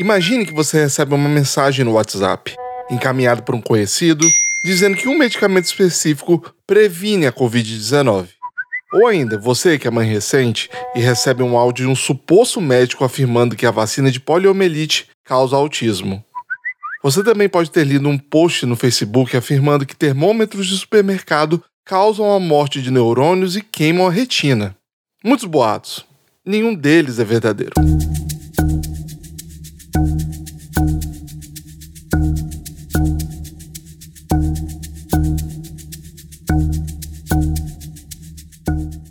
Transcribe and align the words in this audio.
Imagine 0.00 0.46
que 0.46 0.54
você 0.54 0.80
recebe 0.80 1.14
uma 1.14 1.28
mensagem 1.28 1.84
no 1.84 1.92
WhatsApp, 1.92 2.56
encaminhada 2.90 3.42
por 3.42 3.54
um 3.54 3.60
conhecido, 3.60 4.26
dizendo 4.64 4.96
que 4.96 5.06
um 5.06 5.18
medicamento 5.18 5.66
específico 5.66 6.42
previne 6.66 7.26
a 7.26 7.32
Covid-19. 7.32 8.28
Ou 8.94 9.06
ainda, 9.06 9.38
você 9.38 9.78
que 9.78 9.86
é 9.86 9.90
mãe 9.90 10.08
recente 10.08 10.70
e 10.94 11.00
recebe 11.00 11.42
um 11.42 11.56
áudio 11.56 11.84
de 11.84 11.90
um 11.90 11.94
suposto 11.94 12.60
médico 12.60 13.04
afirmando 13.04 13.54
que 13.54 13.66
a 13.66 13.70
vacina 13.70 14.10
de 14.10 14.18
poliomielite 14.18 15.08
causa 15.24 15.56
autismo. 15.56 16.24
Você 17.02 17.22
também 17.22 17.48
pode 17.48 17.70
ter 17.70 17.84
lido 17.84 18.08
um 18.08 18.18
post 18.18 18.64
no 18.64 18.76
Facebook 18.76 19.36
afirmando 19.36 19.84
que 19.84 19.96
termômetros 19.96 20.66
de 20.68 20.76
supermercado 20.76 21.62
causam 21.84 22.32
a 22.32 22.40
morte 22.40 22.80
de 22.80 22.90
neurônios 22.90 23.56
e 23.56 23.60
queimam 23.60 24.06
a 24.06 24.10
retina. 24.10 24.74
Muitos 25.22 25.44
boatos. 25.44 26.04
Nenhum 26.44 26.74
deles 26.74 27.18
é 27.18 27.24
verdadeiro. 27.24 27.72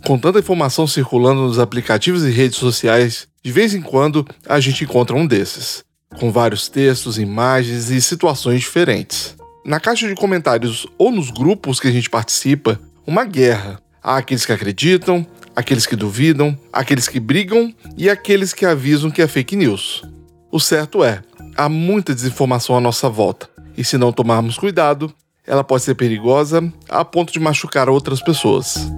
Com 0.04 0.18
tanta 0.18 0.40
informação 0.40 0.84
circulando 0.84 1.42
nos 1.42 1.60
aplicativos 1.60 2.24
e 2.24 2.30
redes 2.30 2.58
sociais, 2.58 3.28
de 3.42 3.52
vez 3.52 3.72
em 3.72 3.80
quando 3.80 4.26
a 4.48 4.58
gente 4.58 4.82
encontra 4.82 5.14
um 5.14 5.24
desses, 5.24 5.84
com 6.18 6.32
vários 6.32 6.68
textos, 6.68 7.18
imagens 7.18 7.88
e 7.88 8.02
situações 8.02 8.60
diferentes. 8.60 9.36
Na 9.64 9.78
caixa 9.78 10.08
de 10.08 10.16
comentários 10.16 10.86
ou 10.98 11.12
nos 11.12 11.30
grupos 11.30 11.78
que 11.78 11.86
a 11.86 11.92
gente 11.92 12.10
participa, 12.10 12.80
uma 13.06 13.24
guerra. 13.24 13.80
Há 14.02 14.16
aqueles 14.16 14.44
que 14.44 14.52
acreditam, 14.52 15.24
aqueles 15.54 15.86
que 15.86 15.94
duvidam, 15.94 16.58
aqueles 16.72 17.06
que 17.06 17.20
brigam 17.20 17.72
e 17.96 18.10
aqueles 18.10 18.52
que 18.52 18.66
avisam 18.66 19.08
que 19.08 19.22
é 19.22 19.28
fake 19.28 19.54
news. 19.54 20.02
O 20.50 20.58
certo 20.58 21.04
é, 21.04 21.22
há 21.56 21.68
muita 21.68 22.12
desinformação 22.12 22.76
à 22.76 22.80
nossa 22.80 23.08
volta, 23.08 23.48
e 23.76 23.84
se 23.84 23.96
não 23.96 24.12
tomarmos 24.12 24.58
cuidado, 24.58 25.14
ela 25.46 25.62
pode 25.62 25.84
ser 25.84 25.94
perigosa 25.94 26.72
a 26.88 27.04
ponto 27.04 27.32
de 27.32 27.38
machucar 27.38 27.88
outras 27.88 28.20
pessoas. 28.20 28.90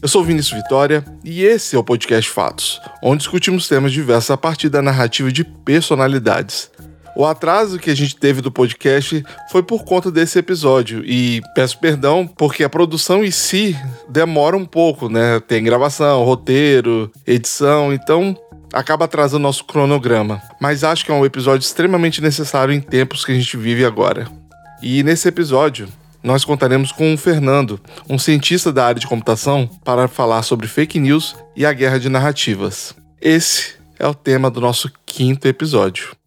Eu 0.00 0.08
sou 0.10 0.24
Vinícius 0.24 0.62
Vitória 0.62 1.04
e 1.22 1.42
esse 1.42 1.76
é 1.76 1.78
o 1.78 1.84
podcast 1.84 2.30
Fatos, 2.30 2.80
onde 3.02 3.18
discutimos 3.18 3.68
temas 3.68 3.92
diversos 3.92 4.30
a 4.30 4.38
partir 4.38 4.70
da 4.70 4.80
narrativa 4.80 5.30
de 5.30 5.44
personalidades. 5.44 6.70
O 7.14 7.26
atraso 7.26 7.78
que 7.78 7.90
a 7.90 7.94
gente 7.94 8.16
teve 8.16 8.40
do 8.40 8.50
podcast 8.50 9.22
foi 9.50 9.62
por 9.62 9.84
conta 9.84 10.10
desse 10.10 10.38
episódio 10.38 11.04
e 11.04 11.42
peço 11.54 11.78
perdão 11.78 12.26
porque 12.26 12.64
a 12.64 12.70
produção 12.70 13.24
em 13.24 13.30
si 13.30 13.76
demora 14.08 14.56
um 14.56 14.64
pouco, 14.64 15.10
né? 15.10 15.40
Tem 15.40 15.62
gravação, 15.62 16.24
roteiro, 16.24 17.12
edição, 17.26 17.92
então 17.92 18.34
acaba 18.72 19.04
atrasando 19.04 19.42
nosso 19.42 19.64
cronograma. 19.64 20.40
Mas 20.58 20.84
acho 20.84 21.04
que 21.04 21.10
é 21.10 21.14
um 21.14 21.26
episódio 21.26 21.66
extremamente 21.66 22.22
necessário 22.22 22.72
em 22.72 22.80
tempos 22.80 23.24
que 23.24 23.32
a 23.32 23.34
gente 23.34 23.56
vive 23.56 23.84
agora. 23.84 24.26
E 24.82 25.02
nesse 25.02 25.28
episódio, 25.28 25.88
nós 26.22 26.44
contaremos 26.44 26.92
com 26.92 27.14
o 27.14 27.18
Fernando, 27.18 27.80
um 28.08 28.18
cientista 28.18 28.72
da 28.72 28.86
área 28.86 29.00
de 29.00 29.06
computação, 29.06 29.68
para 29.84 30.08
falar 30.08 30.42
sobre 30.42 30.66
fake 30.66 30.98
news 30.98 31.36
e 31.56 31.64
a 31.64 31.72
guerra 31.72 31.98
de 31.98 32.08
narrativas. 32.08 32.94
Esse 33.20 33.74
é 33.98 34.06
o 34.06 34.14
tema 34.14 34.50
do 34.50 34.60
nosso 34.60 34.90
quinto 35.04 35.46
episódio. 35.48 36.17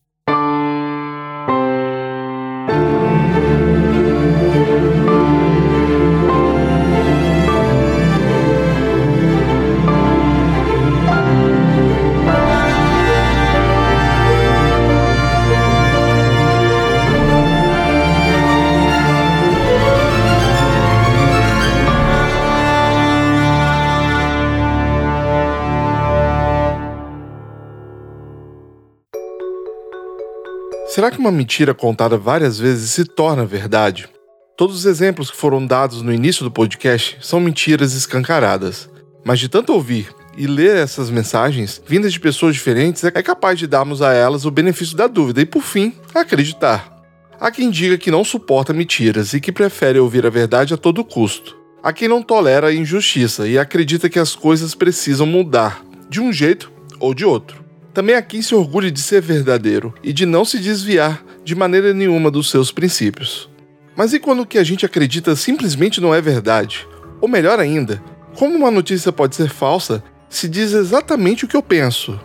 Será 31.02 31.10
que 31.10 31.18
uma 31.18 31.32
mentira 31.32 31.74
contada 31.74 32.16
várias 32.16 32.60
vezes 32.60 32.92
se 32.92 33.04
torna 33.06 33.44
verdade? 33.44 34.08
Todos 34.56 34.76
os 34.76 34.86
exemplos 34.86 35.32
que 35.32 35.38
foram 35.38 35.66
dados 35.66 36.04
no 36.04 36.14
início 36.14 36.44
do 36.44 36.52
podcast 36.52 37.18
são 37.22 37.40
mentiras 37.40 37.96
escancaradas. 37.96 38.88
Mas 39.26 39.40
de 39.40 39.50
tanto 39.50 39.74
ouvir 39.74 40.14
e 40.38 40.46
ler 40.46 40.76
essas 40.76 41.10
mensagens 41.10 41.82
vindas 41.88 42.14
de 42.14 42.20
pessoas 42.20 42.54
diferentes, 42.54 43.04
é 43.04 43.10
capaz 43.24 43.58
de 43.58 43.66
darmos 43.66 44.00
a 44.04 44.14
elas 44.14 44.46
o 44.46 44.52
benefício 44.52 44.96
da 44.96 45.08
dúvida 45.08 45.42
e, 45.42 45.46
por 45.48 45.64
fim, 45.64 45.92
acreditar. 46.14 46.96
Há 47.40 47.50
quem 47.50 47.72
diga 47.72 47.98
que 47.98 48.12
não 48.12 48.24
suporta 48.24 48.72
mentiras 48.72 49.34
e 49.34 49.42
que 49.42 49.52
prefere 49.52 49.98
ouvir 49.98 50.28
a 50.28 50.30
verdade 50.30 50.76
a 50.76 50.78
todo 50.78 51.04
custo. 51.04 51.58
Há 51.82 51.92
quem 51.92 52.08
não 52.08 52.22
tolera 52.22 52.68
a 52.68 52.76
injustiça 52.76 53.48
e 53.48 53.58
acredita 53.58 54.08
que 54.08 54.20
as 54.20 54.36
coisas 54.36 54.76
precisam 54.76 55.26
mudar, 55.26 55.84
de 56.08 56.22
um 56.22 56.32
jeito 56.32 56.72
ou 57.00 57.16
de 57.16 57.26
outro. 57.26 57.61
Também 57.94 58.16
há 58.16 58.22
quem 58.22 58.42
se 58.42 58.56
orgulhe 58.56 58.90
de 58.90 59.02
ser 59.02 59.22
verdadeiro 59.22 59.94
e 60.02 60.14
de 60.14 60.26
não 60.26 60.46
se 60.46 60.60
desviar 60.60 61.24
de 61.44 61.54
maneira 61.54 61.94
nenhuma 61.94 62.32
dos 62.32 62.50
seus 62.50 62.72
princípios. 62.72 63.50
Mas 63.98 64.14
e 64.14 64.20
quando 64.20 64.44
o 64.44 64.46
que 64.46 64.58
a 64.58 64.64
gente 64.64 64.86
acredita 64.86 65.36
simplesmente 65.36 66.00
não 66.00 66.16
é 66.16 66.22
verdade? 66.22 66.88
Ou 67.20 67.28
melhor 67.28 67.60
ainda, 67.60 68.02
como 68.36 68.56
uma 68.56 68.72
notícia 68.72 69.12
pode 69.12 69.36
ser 69.36 69.50
falsa 69.50 70.02
se 70.30 70.48
diz 70.48 70.72
exatamente 70.72 71.44
o 71.44 71.48
que 71.50 71.58
eu 71.58 71.62
penso? 71.62 72.18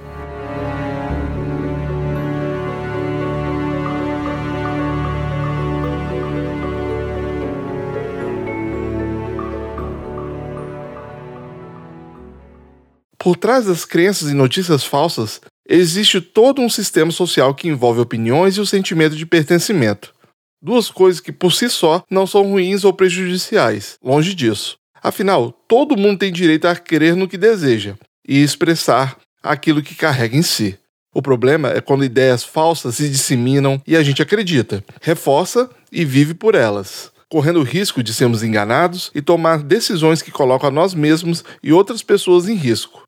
Por 13.19 13.37
trás 13.37 13.67
das 13.67 13.85
crenças 13.85 14.31
e 14.31 14.35
notícias 14.35 14.85
falsas 14.85 15.41
existe 15.69 16.21
todo 16.21 16.63
um 16.63 16.69
sistema 16.69 17.11
social 17.11 17.55
que 17.55 17.69
envolve 17.69 18.01
opiniões 18.01 18.57
e 18.57 18.61
o 18.61 18.67
sentimento 18.67 19.17
de 19.17 19.27
pertencimento. 19.27 20.15
Duas 20.63 20.91
coisas 20.91 21.21
que 21.21 21.33
por 21.33 21.53
si 21.53 21.69
só 21.69 22.03
não 22.11 22.27
são 22.27 22.43
ruins 22.43 22.85
ou 22.85 22.93
prejudiciais, 22.93 23.99
longe 24.03 24.35
disso. 24.35 24.79
Afinal, 25.03 25.53
todo 25.69 25.97
mundo 25.97 26.19
tem 26.19 26.33
direito 26.33 26.67
a 26.67 26.75
crer 26.75 27.15
no 27.15 27.29
que 27.29 27.37
deseja 27.37 27.95
e 28.27 28.43
expressar 28.43 29.19
aquilo 29.43 29.83
que 29.83 29.95
carrega 29.95 30.37
em 30.37 30.43
si. 30.43 30.79
O 31.15 31.23
problema 31.23 31.71
é 31.71 31.81
quando 31.81 32.05
ideias 32.05 32.43
falsas 32.43 32.97
se 32.97 33.09
disseminam 33.09 33.81
e 33.87 33.97
a 33.97 34.03
gente 34.03 34.21
acredita, 34.21 34.85
reforça 35.01 35.71
e 35.91 36.05
vive 36.05 36.35
por 36.35 36.55
elas, 36.55 37.11
correndo 37.31 37.61
o 37.61 37.63
risco 37.63 38.03
de 38.03 38.13
sermos 38.13 38.43
enganados 38.43 39.11
e 39.15 39.23
tomar 39.23 39.63
decisões 39.63 40.21
que 40.21 40.31
colocam 40.31 40.69
a 40.69 40.73
nós 40.73 40.93
mesmos 40.93 41.45
e 41.63 41.73
outras 41.73 42.03
pessoas 42.03 42.49
em 42.49 42.55
risco. 42.55 43.03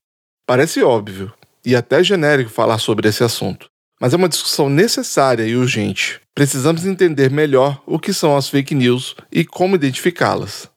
Parece 0.46 0.82
óbvio, 0.82 1.32
e 1.64 1.76
até 1.76 2.02
genérico 2.02 2.50
falar 2.50 2.78
sobre 2.78 3.08
esse 3.08 3.22
assunto. 3.24 3.68
Mas 4.00 4.12
é 4.12 4.16
uma 4.16 4.28
discussão 4.28 4.68
necessária 4.68 5.44
e 5.44 5.56
urgente. 5.56 6.20
Precisamos 6.34 6.86
entender 6.86 7.30
melhor 7.30 7.82
o 7.84 7.98
que 7.98 8.12
são 8.12 8.36
as 8.36 8.48
fake 8.48 8.74
news 8.74 9.16
e 9.32 9.44
como 9.44 9.74
identificá-las. 9.74 10.70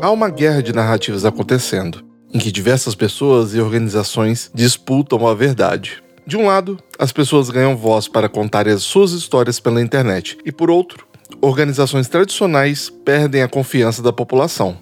Há 0.00 0.10
uma 0.10 0.28
guerra 0.28 0.62
de 0.62 0.72
narrativas 0.72 1.24
acontecendo, 1.24 2.04
em 2.32 2.38
que 2.38 2.52
diversas 2.52 2.94
pessoas 2.94 3.54
e 3.54 3.60
organizações 3.60 4.50
disputam 4.54 5.26
a 5.26 5.34
verdade. 5.34 6.02
De 6.26 6.36
um 6.36 6.46
lado, 6.46 6.78
as 6.98 7.10
pessoas 7.10 7.48
ganham 7.48 7.74
voz 7.74 8.06
para 8.06 8.28
contar 8.28 8.68
as 8.68 8.82
suas 8.82 9.12
histórias 9.12 9.58
pela 9.58 9.80
internet, 9.80 10.36
e 10.44 10.52
por 10.52 10.70
outro, 10.70 11.07
organizações 11.40 12.08
tradicionais 12.08 12.90
perdem 13.04 13.42
a 13.42 13.48
confiança 13.48 14.02
da 14.02 14.12
população. 14.12 14.76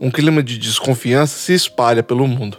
Um 0.00 0.10
clima 0.10 0.42
de 0.42 0.58
desconfiança 0.58 1.38
se 1.38 1.52
espalha 1.52 2.02
pelo 2.02 2.26
mundo. 2.26 2.58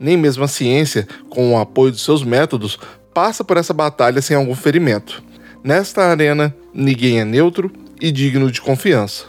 Nem 0.00 0.16
mesmo 0.16 0.42
a 0.42 0.48
ciência, 0.48 1.06
com 1.30 1.52
o 1.52 1.58
apoio 1.58 1.92
de 1.92 2.00
seus 2.00 2.24
métodos, 2.24 2.78
passa 3.14 3.44
por 3.44 3.56
essa 3.56 3.72
batalha 3.72 4.20
sem 4.20 4.36
algum 4.36 4.54
ferimento. 4.54 5.22
Nesta 5.62 6.02
arena, 6.02 6.54
ninguém 6.74 7.20
é 7.20 7.24
neutro 7.24 7.70
e 8.00 8.10
digno 8.10 8.50
de 8.50 8.60
confiança. 8.60 9.26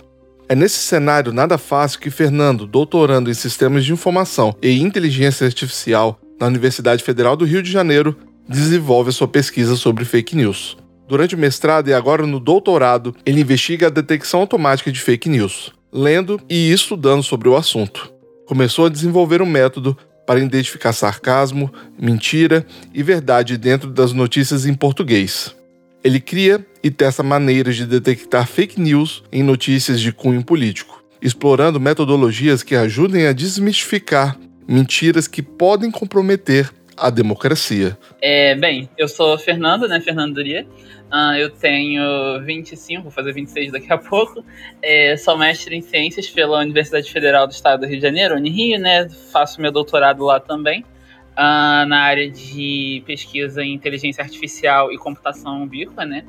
É 0.50 0.56
nesse 0.56 0.78
cenário 0.78 1.32
nada 1.32 1.58
fácil 1.58 2.00
que 2.00 2.10
Fernando, 2.10 2.66
doutorando 2.66 3.30
em 3.30 3.34
sistemas 3.34 3.86
de 3.86 3.94
informação 3.94 4.56
e 4.62 4.82
inteligência 4.82 5.46
artificial, 5.46 6.20
na 6.40 6.48
Universidade 6.48 7.04
Federal 7.04 7.38
do 7.38 7.46
Rio 7.46 7.62
de 7.62 7.72
Janeiro, 7.72 8.18
desenvolve 8.48 9.12
sua 9.12 9.28
pesquisa 9.28 9.76
sobre 9.76 10.04
fake 10.04 10.36
news. 10.36 10.76
Durante 11.14 11.36
o 11.36 11.38
mestrado 11.38 11.90
e 11.90 11.94
agora 11.94 12.26
no 12.26 12.40
doutorado, 12.40 13.16
ele 13.24 13.42
investiga 13.42 13.86
a 13.86 13.92
detecção 13.92 14.40
automática 14.40 14.92
de 14.92 15.00
fake 15.00 15.30
news, 15.30 15.72
lendo 15.92 16.42
e 16.50 16.72
estudando 16.72 17.22
sobre 17.22 17.48
o 17.48 17.56
assunto. 17.56 18.12
Começou 18.48 18.88
a 18.88 18.90
desenvolver 18.90 19.40
um 19.40 19.46
método 19.46 19.96
para 20.26 20.40
identificar 20.40 20.92
sarcasmo, 20.92 21.72
mentira 22.00 22.66
e 22.92 23.04
verdade 23.04 23.60
dentro 23.60 23.92
das 23.92 24.12
notícias 24.12 24.66
em 24.66 24.74
português. 24.74 25.56
Ele 26.04 26.20
cria 26.20 26.66
e 26.84 26.90
testa 26.90 27.22
maneiras 27.22 27.76
de 27.76 27.86
detectar 27.86 28.48
fake 28.48 28.82
news 28.82 29.24
em 29.32 29.44
notícias 29.44 30.02
de 30.02 30.12
cunho 30.12 30.44
político, 30.44 31.04
explorando 31.22 31.80
metodologias 31.80 32.64
que 32.64 32.76
ajudem 32.76 33.28
a 33.28 33.34
desmistificar 33.34 34.36
mentiras 34.68 35.28
que 35.28 35.44
podem 35.44 35.92
comprometer 35.92 36.72
a 36.98 37.10
democracia. 37.10 37.98
É, 38.22 38.56
bem, 38.56 38.90
eu 38.98 39.08
sou 39.08 39.38
Fernando, 39.38 39.88
né? 39.88 40.00
Fernando 40.00 40.36
Duria. 40.36 40.66
Uh, 41.12 41.36
eu 41.38 41.50
tenho 41.52 42.42
25, 42.44 43.04
vou 43.04 43.12
fazer 43.12 43.34
26 43.34 43.72
daqui 43.72 43.92
a 43.94 43.98
pouco. 43.98 44.44
É, 44.82 45.16
sou 45.16 45.38
mestre 45.38 45.76
em 45.76 45.82
ciências 45.82 46.28
pela 46.30 46.60
Universidade 46.60 47.12
Federal 47.12 47.46
do 47.46 47.52
Estado 47.52 47.82
do 47.82 47.86
Rio 47.86 47.98
de 47.98 48.02
Janeiro, 48.02 48.36
Unirio, 48.36 48.80
né? 48.80 49.08
Faço 49.32 49.62
meu 49.62 49.72
doutorado 49.72 50.24
lá 50.24 50.40
também, 50.40 50.82
uh, 50.82 51.86
na 51.88 52.00
área 52.02 52.30
de 52.30 53.04
pesquisa 53.06 53.64
em 53.64 53.74
inteligência 53.74 54.24
artificial 54.24 54.92
e 54.92 54.98
computação 54.98 55.64
ubíqua, 55.64 56.04
né? 56.04 56.26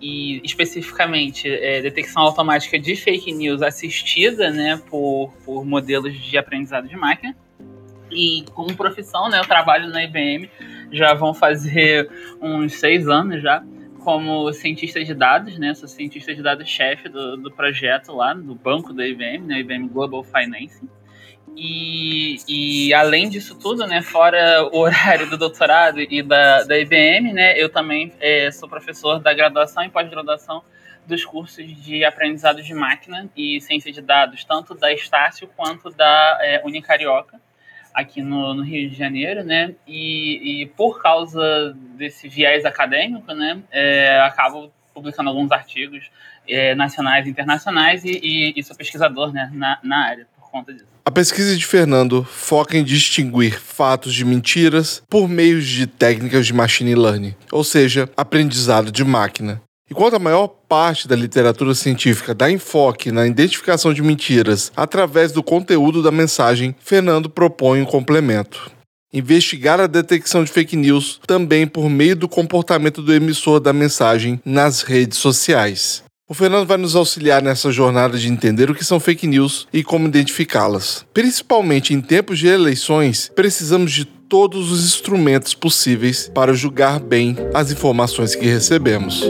E 0.00 0.40
especificamente 0.44 1.48
é, 1.48 1.82
detecção 1.82 2.22
automática 2.22 2.78
de 2.78 2.94
fake 2.94 3.32
news 3.32 3.60
assistida, 3.60 4.50
né? 4.50 4.80
Por, 4.88 5.32
por 5.44 5.64
modelos 5.64 6.14
de 6.14 6.38
aprendizado 6.38 6.86
de 6.86 6.96
máquina. 6.96 7.34
E 8.10 8.44
como 8.54 8.76
profissão, 8.76 9.28
né? 9.28 9.38
Eu 9.38 9.44
trabalho 9.44 9.88
na 9.88 10.04
IBM, 10.04 10.50
já 10.92 11.14
vão 11.14 11.34
fazer 11.34 12.10
uns 12.40 12.74
seis 12.74 13.08
anos 13.08 13.42
já 13.42 13.62
como 14.02 14.50
cientista 14.52 15.04
de 15.04 15.12
dados, 15.14 15.58
né? 15.58 15.74
Sou 15.74 15.88
cientista 15.88 16.34
de 16.34 16.42
dados 16.42 16.68
chefe 16.68 17.08
do, 17.08 17.36
do 17.36 17.50
projeto 17.50 18.14
lá, 18.14 18.32
do 18.32 18.54
banco 18.54 18.92
da 18.92 19.06
IBM, 19.06 19.46
né? 19.46 19.60
IBM 19.60 19.88
Global 19.88 20.24
Finance. 20.24 20.80
E, 21.60 22.36
e 22.48 22.94
além 22.94 23.28
disso 23.28 23.58
tudo, 23.58 23.84
né, 23.84 24.00
fora 24.00 24.62
o 24.72 24.78
horário 24.78 25.28
do 25.28 25.36
doutorado 25.36 26.00
e 26.00 26.22
da, 26.22 26.62
da 26.62 26.78
IBM, 26.78 27.32
né, 27.32 27.60
eu 27.60 27.68
também 27.68 28.12
é, 28.20 28.48
sou 28.52 28.68
professor 28.68 29.18
da 29.18 29.34
graduação 29.34 29.82
e 29.82 29.88
pós-graduação 29.88 30.62
dos 31.04 31.24
cursos 31.24 31.66
de 31.82 32.04
aprendizado 32.04 32.62
de 32.62 32.72
máquina 32.72 33.28
e 33.36 33.60
ciência 33.60 33.90
de 33.90 34.00
dados, 34.00 34.44
tanto 34.44 34.72
da 34.74 34.92
Estácio 34.92 35.48
quanto 35.56 35.90
da 35.90 36.38
é, 36.40 36.62
Unicarioca 36.64 37.40
aqui 37.94 38.22
no, 38.22 38.54
no, 38.54 38.62
Rio 38.62 38.88
de 38.88 38.96
Janeiro, 38.96 39.44
né? 39.44 39.74
E, 39.86 40.62
e, 40.62 40.66
por 40.66 41.02
causa 41.02 41.74
desse 41.96 42.28
viés 42.28 42.64
acadêmico, 42.64 43.32
né, 43.32 43.60
é, 43.70 44.20
acabo 44.20 44.70
publicando 44.94 45.28
alguns 45.28 45.50
artigos 45.52 46.10
é, 46.48 46.74
nacionais 46.74 47.26
e 47.26 47.30
internacionais 47.30 48.04
e, 48.04 48.20
e, 48.22 48.54
e, 48.56 48.62
sou 48.62 48.76
pesquisador 48.76 49.32
né, 49.32 49.50
na, 49.52 49.78
na 49.82 50.04
área 50.04 50.26
por 50.36 50.50
conta 50.50 50.72
disso. 50.72 50.86
A 51.04 51.10
pesquisa 51.10 51.56
de 51.56 51.64
Fernando 51.64 52.24
foca 52.24 52.76
em 52.76 52.84
distinguir 52.84 53.58
fatos 53.58 54.12
de 54.14 54.24
mentiras 54.24 55.02
por 55.08 55.28
meio 55.28 55.60
de 55.62 55.86
técnicas 55.86 56.46
de 56.46 56.52
machine 56.52 56.94
learning, 56.94 57.34
ou 57.50 57.64
seja, 57.64 58.08
aprendizado 58.16 58.92
de 58.92 59.04
máquina. 59.04 59.62
Enquanto 59.90 60.14
a 60.14 60.18
maior 60.18 60.48
parte 60.68 61.08
da 61.08 61.16
literatura 61.16 61.74
científica 61.74 62.34
dá 62.34 62.50
enfoque 62.50 63.10
na 63.10 63.26
identificação 63.26 63.94
de 63.94 64.02
mentiras 64.02 64.70
através 64.76 65.32
do 65.32 65.42
conteúdo 65.42 66.02
da 66.02 66.10
mensagem, 66.10 66.76
Fernando 66.78 67.30
propõe 67.30 67.80
um 67.80 67.86
complemento. 67.86 68.70
Investigar 69.10 69.80
a 69.80 69.86
detecção 69.86 70.44
de 70.44 70.52
fake 70.52 70.76
news 70.76 71.18
também 71.26 71.66
por 71.66 71.88
meio 71.88 72.14
do 72.14 72.28
comportamento 72.28 73.00
do 73.00 73.14
emissor 73.14 73.58
da 73.58 73.72
mensagem 73.72 74.38
nas 74.44 74.82
redes 74.82 75.16
sociais. 75.16 76.02
O 76.28 76.34
Fernando 76.34 76.66
vai 76.66 76.76
nos 76.76 76.94
auxiliar 76.94 77.40
nessa 77.40 77.72
jornada 77.72 78.18
de 78.18 78.28
entender 78.28 78.70
o 78.70 78.74
que 78.74 78.84
são 78.84 79.00
fake 79.00 79.26
news 79.26 79.66
e 79.72 79.82
como 79.82 80.06
identificá-las. 80.06 81.06
Principalmente 81.14 81.94
em 81.94 82.02
tempos 82.02 82.38
de 82.38 82.46
eleições, 82.46 83.30
precisamos 83.34 83.92
de 83.92 84.04
todos 84.04 84.70
os 84.70 84.84
instrumentos 84.84 85.54
possíveis 85.54 86.30
para 86.34 86.52
julgar 86.52 87.00
bem 87.00 87.34
as 87.54 87.70
informações 87.70 88.34
que 88.34 88.44
recebemos. 88.44 89.24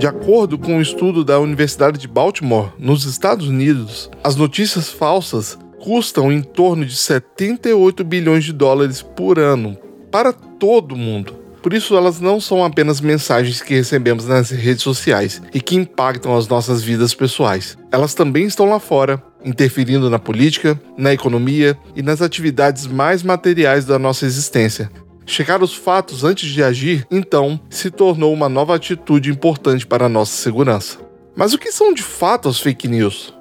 De 0.00 0.06
acordo 0.06 0.56
com 0.56 0.76
um 0.76 0.80
estudo 0.80 1.22
da 1.22 1.38
Universidade 1.38 1.98
de 1.98 2.08
Baltimore, 2.08 2.72
nos 2.78 3.04
Estados 3.04 3.46
Unidos, 3.48 4.10
as 4.24 4.34
notícias 4.34 4.88
falsas 4.88 5.58
custam 5.78 6.32
em 6.32 6.40
torno 6.40 6.86
de 6.86 6.96
78 6.96 8.02
bilhões 8.02 8.46
de 8.46 8.54
dólares 8.54 9.02
por 9.02 9.38
ano 9.38 9.76
para 10.10 10.32
todo 10.32 10.96
mundo. 10.96 11.34
Por 11.62 11.74
isso, 11.74 11.94
elas 11.94 12.18
não 12.18 12.40
são 12.40 12.64
apenas 12.64 12.98
mensagens 12.98 13.60
que 13.60 13.74
recebemos 13.74 14.24
nas 14.24 14.48
redes 14.48 14.82
sociais 14.82 15.42
e 15.52 15.60
que 15.60 15.76
impactam 15.76 16.34
as 16.34 16.48
nossas 16.48 16.82
vidas 16.82 17.12
pessoais. 17.12 17.76
Elas 17.92 18.14
também 18.14 18.46
estão 18.46 18.70
lá 18.70 18.80
fora, 18.80 19.22
interferindo 19.44 20.08
na 20.08 20.18
política, 20.18 20.80
na 20.96 21.12
economia 21.12 21.76
e 21.94 22.00
nas 22.00 22.22
atividades 22.22 22.86
mais 22.86 23.22
materiais 23.22 23.84
da 23.84 23.98
nossa 23.98 24.24
existência, 24.24 24.90
Checar 25.26 25.62
os 25.62 25.74
fatos 25.74 26.24
antes 26.24 26.48
de 26.48 26.62
agir, 26.62 27.06
então, 27.10 27.60
se 27.70 27.90
tornou 27.90 28.32
uma 28.32 28.48
nova 28.48 28.74
atitude 28.74 29.30
importante 29.30 29.86
para 29.86 30.06
a 30.06 30.08
nossa 30.08 30.36
segurança. 30.36 30.98
Mas 31.36 31.52
o 31.52 31.58
que 31.58 31.70
são 31.70 31.94
de 31.94 32.02
fato 32.02 32.48
as 32.48 32.58
fake 32.58 32.88
news? 32.88 33.34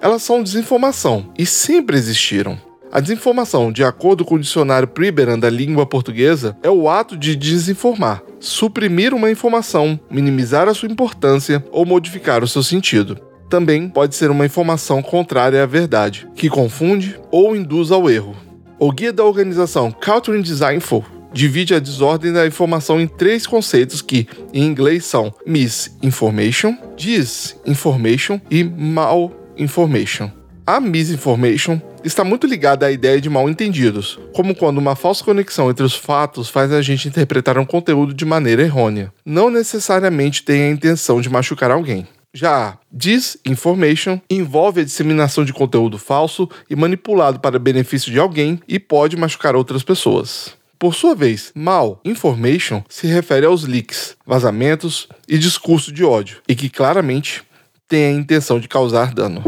Elas 0.00 0.22
são 0.22 0.42
desinformação 0.42 1.32
e 1.38 1.44
sempre 1.44 1.96
existiram. 1.96 2.58
A 2.90 3.00
desinformação, 3.00 3.72
de 3.72 3.82
acordo 3.82 4.24
com 4.24 4.34
o 4.34 4.38
dicionário 4.40 4.86
Priberan 4.86 5.38
da 5.38 5.48
língua 5.48 5.86
portuguesa, 5.86 6.56
é 6.62 6.68
o 6.68 6.90
ato 6.90 7.16
de 7.16 7.34
desinformar, 7.34 8.22
suprimir 8.38 9.14
uma 9.14 9.30
informação, 9.30 9.98
minimizar 10.10 10.68
a 10.68 10.74
sua 10.74 10.90
importância 10.90 11.64
ou 11.72 11.86
modificar 11.86 12.44
o 12.44 12.48
seu 12.48 12.62
sentido. 12.62 13.18
Também 13.48 13.88
pode 13.88 14.14
ser 14.14 14.30
uma 14.30 14.44
informação 14.44 15.02
contrária 15.02 15.62
à 15.62 15.66
verdade, 15.66 16.28
que 16.34 16.50
confunde 16.50 17.18
ou 17.30 17.56
induz 17.56 17.90
ao 17.90 18.10
erro. 18.10 18.36
O 18.78 18.92
guia 18.92 19.12
da 19.12 19.24
organização 19.24 19.90
Culture 19.90 20.42
Designful 20.42 21.04
divide 21.32 21.74
a 21.74 21.78
desordem 21.78 22.32
da 22.32 22.46
informação 22.46 23.00
em 23.00 23.06
três 23.06 23.46
conceitos 23.46 24.02
que, 24.02 24.26
em 24.52 24.64
inglês, 24.64 25.04
são 25.04 25.34
misinformation, 25.46 26.76
disinformation 26.96 28.40
e 28.50 28.64
malinformation. 28.64 30.30
A 30.64 30.78
misinformation 30.78 31.80
está 32.04 32.22
muito 32.22 32.46
ligada 32.46 32.86
à 32.86 32.92
ideia 32.92 33.20
de 33.20 33.28
mal 33.28 33.48
entendidos, 33.48 34.18
como 34.32 34.54
quando 34.54 34.78
uma 34.78 34.94
falsa 34.94 35.24
conexão 35.24 35.68
entre 35.68 35.84
os 35.84 35.94
fatos 35.94 36.48
faz 36.48 36.72
a 36.72 36.80
gente 36.80 37.08
interpretar 37.08 37.58
um 37.58 37.64
conteúdo 37.64 38.14
de 38.14 38.24
maneira 38.24 38.62
errônea. 38.62 39.12
Não 39.24 39.50
necessariamente 39.50 40.44
tem 40.44 40.62
a 40.62 40.70
intenção 40.70 41.20
de 41.20 41.28
machucar 41.28 41.70
alguém. 41.70 42.06
Já 42.34 42.68
a 42.68 42.78
disinformation 42.90 44.18
envolve 44.30 44.80
a 44.80 44.84
disseminação 44.84 45.44
de 45.44 45.52
conteúdo 45.52 45.98
falso 45.98 46.48
e 46.70 46.74
manipulado 46.74 47.40
para 47.40 47.58
benefício 47.58 48.10
de 48.10 48.18
alguém 48.18 48.58
e 48.66 48.78
pode 48.78 49.16
machucar 49.16 49.54
outras 49.54 49.82
pessoas. 49.82 50.61
Por 50.82 50.96
sua 50.96 51.14
vez, 51.14 51.52
mal 51.54 52.00
information 52.04 52.82
se 52.88 53.06
refere 53.06 53.46
aos 53.46 53.62
leaks, 53.62 54.16
vazamentos 54.26 55.06
e 55.28 55.38
discurso 55.38 55.92
de 55.92 56.02
ódio, 56.02 56.38
e 56.48 56.56
que 56.56 56.68
claramente 56.68 57.44
tem 57.86 58.06
a 58.06 58.10
intenção 58.10 58.58
de 58.58 58.66
causar 58.66 59.14
dano. 59.14 59.44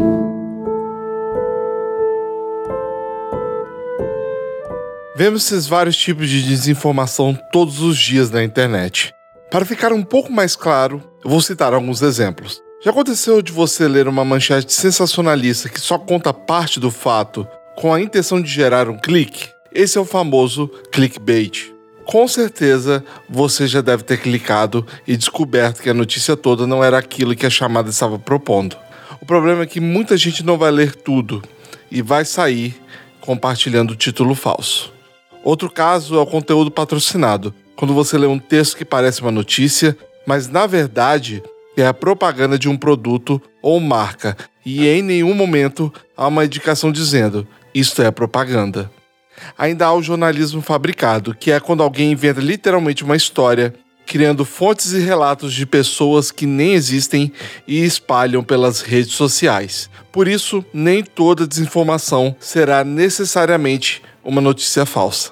Vemos 5.17 5.43
esses 5.43 5.67
vários 5.67 5.97
tipos 5.97 6.29
de 6.29 6.41
desinformação 6.41 7.37
todos 7.51 7.81
os 7.81 7.97
dias 7.97 8.31
na 8.31 8.41
internet. 8.41 9.13
Para 9.51 9.65
ficar 9.65 9.91
um 9.91 10.03
pouco 10.03 10.31
mais 10.31 10.55
claro, 10.55 11.03
eu 11.21 11.29
vou 11.29 11.41
citar 11.41 11.73
alguns 11.73 12.01
exemplos. 12.01 12.61
Já 12.81 12.91
aconteceu 12.91 13.41
de 13.41 13.51
você 13.51 13.89
ler 13.89 14.07
uma 14.07 14.23
manchete 14.23 14.71
sensacionalista 14.71 15.67
que 15.67 15.81
só 15.81 15.97
conta 15.97 16.33
parte 16.33 16.79
do 16.79 16.89
fato 16.89 17.45
com 17.75 17.93
a 17.93 17.99
intenção 17.99 18.41
de 18.41 18.49
gerar 18.49 18.87
um 18.87 18.97
clique? 18.97 19.53
Esse 19.75 19.97
é 19.97 20.01
o 20.01 20.05
famoso 20.05 20.69
clickbait. 20.89 21.73
Com 22.05 22.29
certeza 22.29 23.03
você 23.29 23.67
já 23.67 23.81
deve 23.81 24.03
ter 24.03 24.21
clicado 24.21 24.87
e 25.05 25.17
descoberto 25.17 25.81
que 25.81 25.89
a 25.89 25.93
notícia 25.93 26.37
toda 26.37 26.65
não 26.65 26.81
era 26.81 26.97
aquilo 26.97 27.35
que 27.35 27.45
a 27.45 27.49
chamada 27.49 27.89
estava 27.89 28.17
propondo. 28.17 28.77
O 29.19 29.25
problema 29.25 29.63
é 29.63 29.65
que 29.65 29.81
muita 29.81 30.15
gente 30.15 30.45
não 30.45 30.57
vai 30.57 30.71
ler 30.71 30.95
tudo 30.95 31.43
e 31.91 32.01
vai 32.01 32.23
sair 32.23 32.73
compartilhando 33.19 33.91
o 33.91 33.95
título 33.97 34.33
falso. 34.33 34.93
Outro 35.43 35.69
caso 35.69 36.15
é 36.15 36.19
o 36.19 36.25
conteúdo 36.25 36.71
patrocinado, 36.71 37.53
quando 37.75 37.93
você 37.93 38.17
lê 38.17 38.27
um 38.27 38.39
texto 38.39 38.77
que 38.77 38.85
parece 38.85 39.21
uma 39.21 39.31
notícia, 39.31 39.97
mas 40.25 40.47
na 40.47 40.65
verdade 40.65 41.43
é 41.75 41.85
a 41.85 41.93
propaganda 41.93 42.57
de 42.57 42.69
um 42.69 42.77
produto 42.77 43.41
ou 43.61 43.81
marca, 43.81 44.37
e 44.65 44.87
em 44.87 45.01
nenhum 45.01 45.33
momento 45.33 45.91
há 46.15 46.27
uma 46.27 46.45
indicação 46.45 46.93
dizendo 46.93 47.45
isto 47.73 48.01
é 48.01 48.09
propaganda. 48.09 48.89
Ainda 49.57 49.85
há 49.85 49.93
o 49.93 50.03
jornalismo 50.03 50.61
fabricado, 50.61 51.35
que 51.35 51.51
é 51.51 51.59
quando 51.59 51.83
alguém 51.83 52.11
inventa 52.11 52.41
literalmente 52.41 53.03
uma 53.03 53.15
história, 53.15 53.73
criando 54.05 54.45
fontes 54.45 54.93
e 54.93 54.99
relatos 54.99 55.53
de 55.53 55.65
pessoas 55.65 56.31
que 56.31 56.45
nem 56.45 56.73
existem 56.73 57.31
e 57.67 57.83
espalham 57.83 58.43
pelas 58.43 58.81
redes 58.81 59.13
sociais. 59.13 59.89
Por 60.11 60.27
isso, 60.27 60.63
nem 60.73 61.03
toda 61.03 61.47
desinformação 61.47 62.35
será 62.39 62.83
necessariamente 62.83 64.01
uma 64.23 64.41
notícia 64.41 64.85
falsa. 64.85 65.31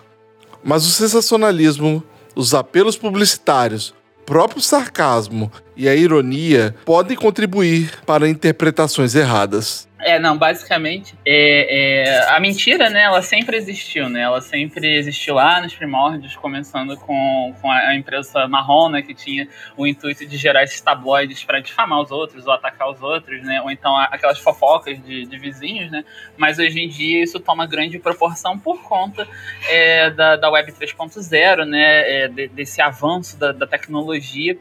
Mas 0.64 0.86
o 0.86 0.90
sensacionalismo, 0.90 2.04
os 2.36 2.54
apelos 2.54 2.98
publicitários, 2.98 3.94
próprio 4.26 4.62
sarcasmo 4.62 5.52
e 5.76 5.88
a 5.88 5.96
ironia 5.96 6.76
podem 6.86 7.16
contribuir 7.16 7.92
para 8.06 8.30
interpretações 8.30 9.16
erradas. 9.16 9.88
É, 10.06 10.20
não, 10.20 10.38
basicamente, 10.38 11.16
é, 11.26 12.06
é, 12.06 12.30
a 12.30 12.40
mentira, 12.40 12.90
né, 12.90 13.04
ela 13.04 13.22
sempre 13.22 13.58
existiu, 13.58 14.10
né, 14.10 14.22
ela 14.22 14.42
sempre 14.42 14.96
existiu 14.96 15.36
lá 15.36 15.62
nos 15.62 15.74
primórdios, 15.74 16.36
começando 16.36 16.98
com, 16.98 17.56
com 17.62 17.72
a 17.72 17.96
imprensa 17.96 18.48
marrom, 18.48 18.90
né, 18.90 19.02
que 19.02 19.14
tinha 19.14 19.48
o 19.78 19.88
intuito 19.88 20.26
de 20.26 20.38
gerar 20.38 20.64
esses 20.64 20.80
tabloides 20.82 21.44
para 21.44 21.60
difamar 21.60 22.02
os 22.02 22.12
outros 22.12 22.46
ou 22.46 22.54
atacar 22.54 22.90
os 22.90 23.02
outros, 23.02 23.42
né, 23.44 23.62
ou 23.62 23.72
então 23.72 23.96
aquelas 23.98 24.40
fofocas 24.40 25.02
de, 25.04 25.26
de 25.26 25.38
vizinhos, 25.38 25.90
né, 25.90 26.04
mas 26.38 26.60
hoje 26.60 26.82
em 26.82 26.90
dia 26.90 27.24
isso 27.24 27.40
toma 27.40 27.66
grande 27.66 27.98
proporção 28.00 28.60
por 28.60 28.82
conta 28.84 29.28
é, 29.70 30.10
da, 30.10 30.36
da 30.36 30.50
Web 30.50 30.72
3.0, 30.72 31.66
né, 31.66 32.24
é, 32.24 32.28
de, 32.28 32.48
desse 32.50 32.82
avanço 32.82 33.38
da, 33.38 33.52
da 33.52 33.66
tecnologia 33.66 34.58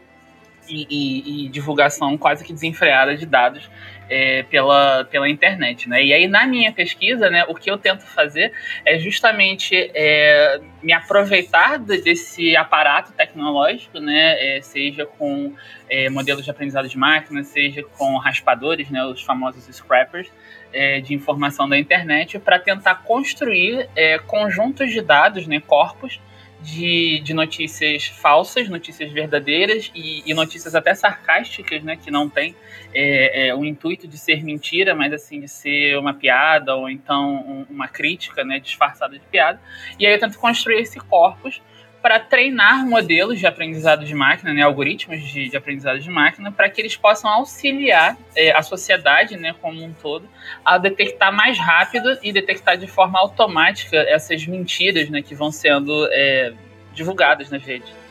e, 0.68 0.86
e, 0.88 1.46
e, 1.46 1.48
divulgação 1.48 2.16
quase 2.16 2.44
que 2.44 2.52
desenfreada 2.52 3.16
de 3.16 3.26
dados 3.26 3.68
é, 4.08 4.42
pela, 4.44 5.04
pela 5.04 5.28
internet, 5.28 5.88
né? 5.88 6.04
E 6.04 6.12
aí 6.12 6.28
na 6.28 6.46
minha 6.46 6.72
pesquisa, 6.72 7.30
né, 7.30 7.44
o 7.48 7.54
que 7.54 7.70
eu 7.70 7.78
tento 7.78 8.04
fazer 8.04 8.52
é 8.84 8.98
justamente 8.98 9.90
é, 9.94 10.60
me 10.82 10.92
aproveitar 10.92 11.78
desse 11.78 12.54
aparato 12.56 13.12
tecnológico, 13.12 13.98
né, 13.98 14.56
é, 14.58 14.60
seja 14.60 15.06
com 15.06 15.54
é, 15.88 16.10
modelos 16.10 16.44
de 16.44 16.50
aprendizado 16.50 16.88
de 16.88 16.98
máquina, 16.98 17.42
seja 17.42 17.82
com 17.96 18.16
raspadores, 18.18 18.90
né, 18.90 19.04
os 19.04 19.22
famosos 19.22 19.64
scrappers, 19.74 20.30
é, 20.72 21.00
de 21.00 21.14
informação 21.14 21.68
da 21.68 21.78
internet, 21.78 22.38
para 22.38 22.58
tentar 22.58 22.96
construir 22.96 23.88
é, 23.94 24.18
conjuntos 24.18 24.90
de 24.90 25.00
dados, 25.00 25.46
né, 25.46 25.60
corpos, 25.60 26.20
de, 26.62 27.20
de 27.20 27.34
notícias 27.34 28.06
falsas, 28.06 28.68
notícias 28.68 29.10
verdadeiras 29.10 29.90
e, 29.94 30.22
e, 30.24 30.32
notícias 30.32 30.74
até 30.74 30.94
sarcásticas, 30.94 31.82
né, 31.82 31.96
que 31.96 32.10
não 32.10 32.28
tem 32.28 32.54
é, 32.94 33.48
é, 33.48 33.54
o 33.54 33.64
intuito 33.64 34.06
de 34.06 34.16
ser 34.16 34.44
mentira, 34.44 34.94
mas 34.94 35.12
assim 35.12 35.40
de 35.40 35.48
ser 35.48 35.98
uma 35.98 36.14
piada 36.14 36.74
ou 36.76 36.88
então 36.88 37.34
um, 37.34 37.66
uma 37.74 37.88
crítica, 37.88 38.44
né, 38.44 38.60
disfarçada 38.60 39.18
de 39.18 39.24
piada. 39.26 39.60
E 39.98 40.06
aí 40.06 40.14
eu 40.14 40.20
tento 40.20 40.38
construir 40.38 40.80
esse 40.80 40.98
corpus 41.00 41.60
para 42.02 42.18
treinar 42.18 42.84
modelos 42.84 43.38
de 43.38 43.46
aprendizado 43.46 44.04
de 44.04 44.14
máquina, 44.14 44.52
né, 44.52 44.62
algoritmos 44.62 45.22
de, 45.22 45.48
de 45.48 45.56
aprendizado 45.56 46.00
de 46.00 46.10
máquina, 46.10 46.50
para 46.50 46.68
que 46.68 46.80
eles 46.80 46.96
possam 46.96 47.30
auxiliar 47.30 48.18
é, 48.34 48.50
a 48.50 48.62
sociedade 48.62 49.36
né, 49.36 49.54
como 49.62 49.82
um 49.82 49.92
todo 49.92 50.28
a 50.64 50.76
detectar 50.76 51.32
mais 51.32 51.56
rápido 51.56 52.18
e 52.22 52.32
detectar 52.32 52.76
de 52.76 52.88
forma 52.88 53.20
automática 53.20 53.96
essas 53.96 54.44
mentiras 54.46 55.08
né, 55.08 55.22
que 55.22 55.34
vão 55.34 55.52
sendo 55.52 56.08
é, 56.10 56.52
divulgadas 56.92 57.48
nas 57.50 57.62
redes. 57.62 58.02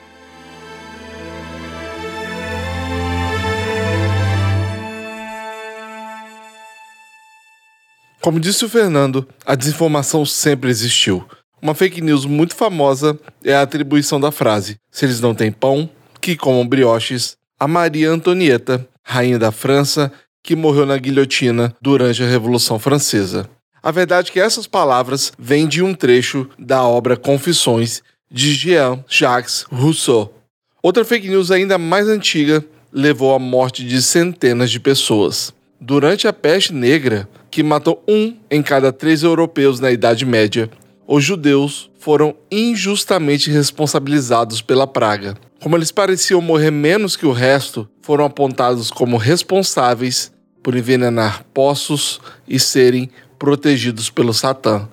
Como 8.22 8.40
disse 8.40 8.64
o 8.64 8.70
Fernando, 8.70 9.28
a 9.44 9.56
desinformação 9.56 10.24
sempre 10.26 10.70
existiu. 10.70 11.28
Uma 11.62 11.76
fake 11.76 12.02
news 12.02 12.26
muito 12.26 12.56
famosa 12.56 13.20
é 13.46 13.54
a 13.54 13.62
atribuição 13.62 14.20
da 14.20 14.32
frase: 14.32 14.78
se 14.90 15.06
eles 15.06 15.22
não 15.22 15.36
têm 15.36 15.52
pão, 15.52 15.88
que 16.20 16.36
comam 16.36 16.68
brioches, 16.68 17.38
a 17.60 17.68
Maria 17.68 18.10
Antonieta, 18.10 18.88
rainha 19.04 19.38
da 19.38 19.52
França, 19.52 20.12
que 20.44 20.56
morreu 20.56 20.88
na 20.88 20.98
guilhotina 20.98 21.76
durante 21.80 22.24
a 22.24 22.28
Revolução 22.28 22.80
Francesa. 22.80 23.48
A 23.84 23.92
verdade 23.92 24.30
é 24.30 24.34
que 24.34 24.40
essas 24.40 24.66
palavras 24.66 25.32
vêm 25.38 25.68
de 25.68 25.84
um 25.84 25.94
trecho 25.94 26.50
da 26.58 26.84
obra 26.84 27.16
Confissões 27.16 28.02
de 28.30 28.54
Jean-Jacques 28.54 29.66
Rousseau. 29.72 30.34
Outra 30.82 31.06
fake 31.06 31.28
news 31.28 31.52
ainda 31.52 31.78
mais 31.78 32.08
antiga 32.08 32.66
levou 32.92 33.36
à 33.36 33.40
morte 33.40 33.86
de 33.86 34.02
centenas 34.02 34.72
de 34.72 34.80
pessoas. 34.80 35.54
Durante 35.80 36.28
a 36.28 36.34
peste 36.34 36.74
negra, 36.74 37.28
que 37.50 37.62
matou 37.62 38.04
um 38.08 38.36
em 38.50 38.64
cada 38.64 38.92
três 38.92 39.24
europeus 39.24 39.80
na 39.80 39.92
Idade 39.92 40.26
Média, 40.26 40.70
os 41.08 41.24
judeus 41.24 41.90
foram 42.00 42.36
injustamente 42.52 43.52
responsabilizados 43.52 44.62
pela 44.62 44.88
praga. 44.88 45.36
Como 45.62 45.76
eles 45.76 45.92
pareciam 45.92 46.42
morrer 46.42 46.72
menos 46.72 47.16
que 47.16 47.26
o 47.26 47.32
resto, 47.32 47.88
foram 48.02 48.26
apontados 48.26 48.90
como 48.90 49.18
responsáveis 49.18 50.32
por 50.64 50.76
envenenar 50.76 51.44
poços 51.54 52.20
e 52.48 52.60
serem 52.60 53.10
protegidos 53.38 54.10
pelo 54.10 54.34
Satã. 54.34 54.88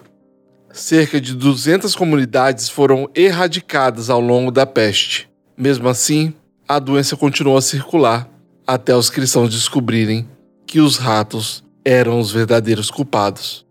Cerca 0.72 1.20
de 1.20 1.34
200 1.34 1.94
comunidades 1.94 2.68
foram 2.68 3.08
erradicadas 3.14 4.10
ao 4.10 4.20
longo 4.20 4.50
da 4.50 4.66
peste. 4.66 5.28
Mesmo 5.56 5.88
assim, 5.88 6.32
a 6.68 6.78
doença 6.78 7.16
continuou 7.16 7.56
a 7.56 7.62
circular 7.62 8.28
até 8.66 8.94
os 8.94 9.08
cristãos 9.08 9.50
descobrirem 9.50 10.28
que 10.66 10.80
os 10.80 10.98
ratos 10.98 11.64
eram 11.82 12.20
os 12.20 12.30
verdadeiros 12.30 12.90
culpados. 12.90 13.64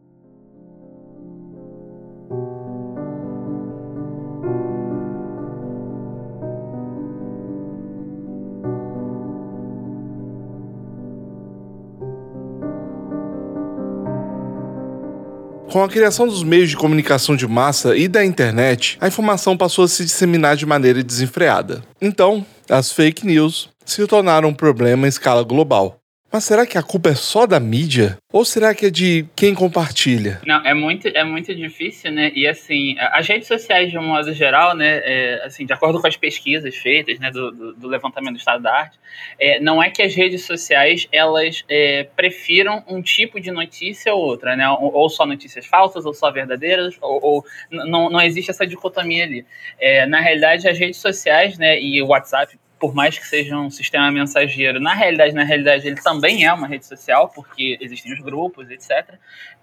Com 15.69 15.83
a 15.83 15.89
criação 15.89 16.25
dos 16.25 16.43
meios 16.43 16.69
de 16.69 16.77
comunicação 16.77 17.35
de 17.35 17.45
massa 17.45 17.95
e 17.95 18.07
da 18.07 18.23
internet, 18.23 18.97
a 19.01 19.07
informação 19.07 19.57
passou 19.57 19.83
a 19.83 19.87
se 19.87 20.05
disseminar 20.05 20.55
de 20.55 20.65
maneira 20.65 21.03
desenfreada. 21.03 21.83
Então, 22.01 22.45
as 22.69 22.91
fake 22.91 23.25
news 23.25 23.69
se 23.85 24.05
tornaram 24.07 24.49
um 24.49 24.53
problema 24.53 25.05
em 25.05 25.09
escala 25.09 25.43
global. 25.43 25.96
Mas 26.31 26.43
será 26.43 26.65
que 26.65 26.77
a 26.77 26.83
culpa 26.83 27.09
é 27.09 27.15
só 27.15 27.45
da 27.45 27.59
mídia? 27.59 28.17
Ou 28.33 28.43
será 28.43 28.75
que 28.75 28.87
é 28.87 28.89
de 28.89 29.25
quem 29.35 29.55
compartilha? 29.55 30.41
Não, 30.45 30.63
é 30.65 30.73
muito, 30.73 31.07
é 31.07 31.23
muito 31.23 31.55
difícil, 31.55 32.11
né? 32.11 32.31
E 32.35 32.45
assim, 32.45 32.95
as 32.99 33.25
redes 33.25 33.47
sociais, 33.47 33.89
de 33.89 33.97
um 33.97 34.03
modo 34.03 34.33
geral, 34.33 34.75
né? 34.75 35.01
É, 35.03 35.45
assim, 35.45 35.65
de 35.65 35.71
acordo 35.71 36.01
com 36.01 36.07
as 36.07 36.17
pesquisas 36.17 36.75
feitas, 36.75 37.17
né, 37.17 37.31
do, 37.31 37.51
do, 37.51 37.73
do 37.73 37.87
levantamento 37.87 38.33
do 38.33 38.39
Estado 38.39 38.61
da 38.61 38.73
Arte, 38.73 38.99
é, 39.39 39.59
não 39.61 39.81
é 39.81 39.89
que 39.89 40.01
as 40.01 40.13
redes 40.13 40.43
sociais 40.43 41.07
elas 41.13 41.63
é, 41.69 42.09
prefiram 42.15 42.83
um 42.87 43.01
tipo 43.01 43.39
de 43.39 43.49
notícia 43.49 44.13
ou 44.13 44.21
outra, 44.21 44.55
né? 44.57 44.69
Ou, 44.69 44.93
ou 44.93 45.09
só 45.09 45.25
notícias 45.25 45.65
falsas, 45.65 46.05
ou 46.05 46.13
só 46.13 46.29
verdadeiras, 46.29 46.97
ou, 47.01 47.19
ou 47.23 47.45
não, 47.71 48.09
não 48.09 48.21
existe 48.21 48.51
essa 48.51 48.67
dicotomia 48.67 49.23
ali. 49.23 49.45
É, 49.79 50.05
na 50.05 50.19
realidade, 50.19 50.67
as 50.67 50.77
redes 50.77 50.99
sociais, 50.99 51.57
né? 51.57 51.79
E 51.79 52.01
o 52.01 52.07
WhatsApp 52.07 52.59
por 52.79 52.93
mais 52.93 53.17
que 53.17 53.25
seja 53.25 53.57
um 53.57 53.69
sistema 53.69 54.11
mensageiro, 54.11 54.79
na 54.79 54.93
realidade, 54.93 55.33
na 55.33 55.43
realidade, 55.43 55.87
ele 55.87 55.99
também 56.01 56.45
é 56.45 56.53
uma 56.53 56.67
rede 56.67 56.85
social, 56.85 57.29
porque 57.29 57.77
existem 57.81 58.13
os 58.13 58.19
grupos, 58.19 58.69
etc. 58.69 59.15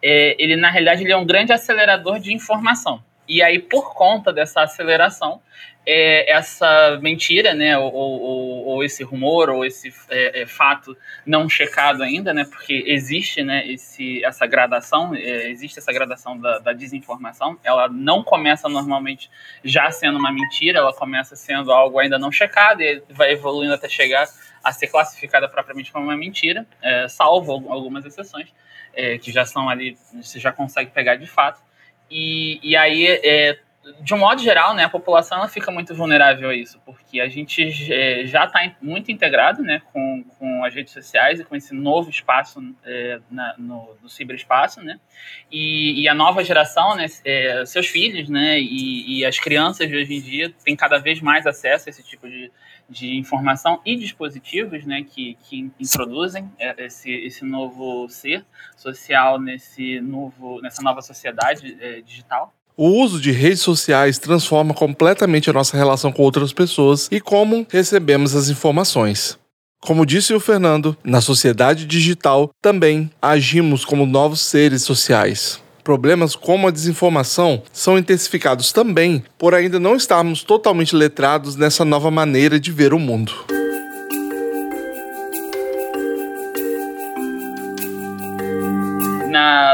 É, 0.02 0.37
ele, 0.42 0.56
na 0.56 0.71
realidade, 0.71 1.02
ele 1.02 1.12
é 1.12 1.16
um 1.16 1.26
grande 1.26 1.52
acelerador 1.52 2.18
de 2.18 2.33
informação. 2.33 3.02
E 3.28 3.42
aí, 3.42 3.59
por 3.59 3.94
conta 3.94 4.33
dessa 4.33 4.62
aceleração, 4.62 5.40
é, 5.87 6.31
essa 6.33 6.99
mentira, 7.03 7.53
né, 7.53 7.76
ou, 7.76 7.93
ou, 7.93 8.64
ou, 8.67 8.85
esse 8.85 9.03
rumor, 9.03 9.50
ou 9.50 9.64
esse 9.64 9.93
é, 10.09 10.43
é, 10.43 10.47
fato 10.47 10.97
não 11.26 11.49
checado 11.49 12.03
ainda, 12.03 12.33
né, 12.33 12.45
porque 12.45 12.85
existe, 12.87 13.43
né, 13.43 13.67
esse, 13.67 14.25
essa 14.25 14.47
gradação, 14.47 15.14
é, 15.14 15.50
existe 15.50 15.79
essa 15.79 15.93
gradação 15.93 16.38
da, 16.38 16.59
da, 16.59 16.73
desinformação, 16.73 17.59
ela 17.62 17.88
não 17.88 18.23
começa 18.23 18.69
normalmente 18.69 19.31
já 19.62 19.91
sendo 19.91 20.19
uma 20.19 20.33
mentira, 20.33 20.79
ela 20.79 20.93
começa 20.93 21.37
sendo 21.37 21.71
algo 21.71 21.99
ainda 21.99 22.19
não 22.19 22.33
checado 22.33 22.81
e 22.81 23.03
vai 23.11 23.33
evoluindo 23.33 23.75
até 23.75 23.88
chegar 23.88 24.26
a 24.62 24.73
ser 24.73 24.87
classificada 24.87 25.49
propriamente 25.49 25.93
como 25.93 26.07
uma 26.07 26.17
mentira, 26.17 26.67
é, 26.81 27.07
salvo 27.09 27.53
algumas 27.71 28.07
exceções, 28.07 28.49
é, 28.95 29.19
que 29.19 29.31
já 29.31 29.45
são 29.45 29.69
ali, 29.69 29.99
você 30.14 30.41
já 30.41 30.50
consegue 30.50 30.91
pegar 30.91 31.17
de 31.17 31.26
fato, 31.26 31.61
e, 32.11 32.59
e 32.62 32.76
aí 32.76 33.07
é, 33.07 33.59
de 34.00 34.14
um 34.14 34.19
modo 34.19 34.43
geral, 34.43 34.75
né, 34.75 34.85
a 34.85 34.88
população 34.88 35.38
ela 35.38 35.49
fica 35.49 35.71
muito 35.71 35.95
vulnerável 35.95 36.49
a 36.49 36.55
isso, 36.55 36.81
porque 36.85 37.21
a 37.21 37.29
gente 37.29 37.62
é, 37.93 38.25
já 38.26 38.45
está 38.45 38.75
muito 38.81 39.11
integrado 39.11 39.62
né, 39.62 39.83
com, 39.93 40.25
com 40.38 40.64
as 40.64 40.75
redes 40.75 40.93
sociais 40.93 41.41
e 41.41 41.45
com 41.45 41.55
esse 41.55 41.75
novo 41.75 42.09
espaço 42.09 42.62
é, 42.85 43.21
na, 43.31 43.55
no, 43.59 43.97
no 44.03 44.09
ciberespaço, 44.09 44.83
né, 44.83 44.99
e, 45.50 46.03
e, 46.03 46.09
a 46.09 46.14
nova 46.14 46.43
geração, 46.43 46.95
né, 46.97 47.07
é, 47.25 47.64
seus 47.67 47.87
filhos, 47.87 48.29
né, 48.29 48.59
e, 48.59 49.19
e, 49.19 49.25
as 49.25 49.38
crianças 49.38 49.88
de 49.88 49.97
hoje 49.97 50.14
em 50.14 50.21
dia 50.21 50.55
têm 50.64 50.75
cada 50.75 50.99
vez 50.99 51.21
mais 51.21 51.47
acesso 51.47 51.88
a 51.88 51.91
esse 51.91 52.03
tipo 52.03 52.29
de, 52.29 52.50
de 52.88 53.17
informação 53.17 53.81
e 53.85 53.97
dispositivos, 53.97 54.85
né, 54.87 55.05
que, 55.09 55.37
que 55.43 55.71
introduzem 55.79 56.50
é, 56.59 56.85
esse, 56.85 57.11
esse 57.11 57.45
novo 57.45 58.09
ser 58.09 58.45
social 58.76 59.38
nesse 59.38 60.00
novo, 60.00 60.61
nessa 60.62 60.83
nova 60.83 61.03
sociedade 61.03 61.76
é, 61.81 62.00
digital. 62.00 62.55
O 62.76 62.88
uso 62.88 63.21
de 63.21 63.31
redes 63.31 63.61
sociais 63.61 64.19
transforma 64.19 64.75
completamente 64.75 65.49
a 65.49 65.52
nossa 65.52 65.76
relação 65.76 66.11
com 66.11 66.23
outras 66.25 66.52
pessoas 66.52 67.09
e 67.09 67.21
como 67.21 67.64
recebemos 67.71 68.35
as 68.35 68.49
informações. 68.49 69.38
Como 69.81 70.04
disse 70.04 70.35
o 70.35 70.40
Fernando, 70.40 70.97
na 71.04 71.21
sociedade 71.21 71.87
digital 71.87 72.50
também 72.61 73.09
agimos 73.23 73.85
como 73.85 74.04
novos 74.04 74.40
seres 74.40 74.83
sociais. 74.83 75.61
Problemas 75.85 76.35
como 76.35 76.66
a 76.66 76.73
desinformação 76.73 77.62
são 77.73 77.97
intensificados 77.97 78.73
também 78.73 79.23
por 79.38 79.54
ainda 79.54 79.78
não 79.78 79.95
estarmos 79.95 80.43
totalmente 80.43 80.97
letrados 80.97 81.54
nessa 81.54 81.85
nova 81.85 82.11
maneira 82.11 82.59
de 82.59 82.73
ver 82.73 82.93
o 82.93 82.99
mundo. 82.99 83.33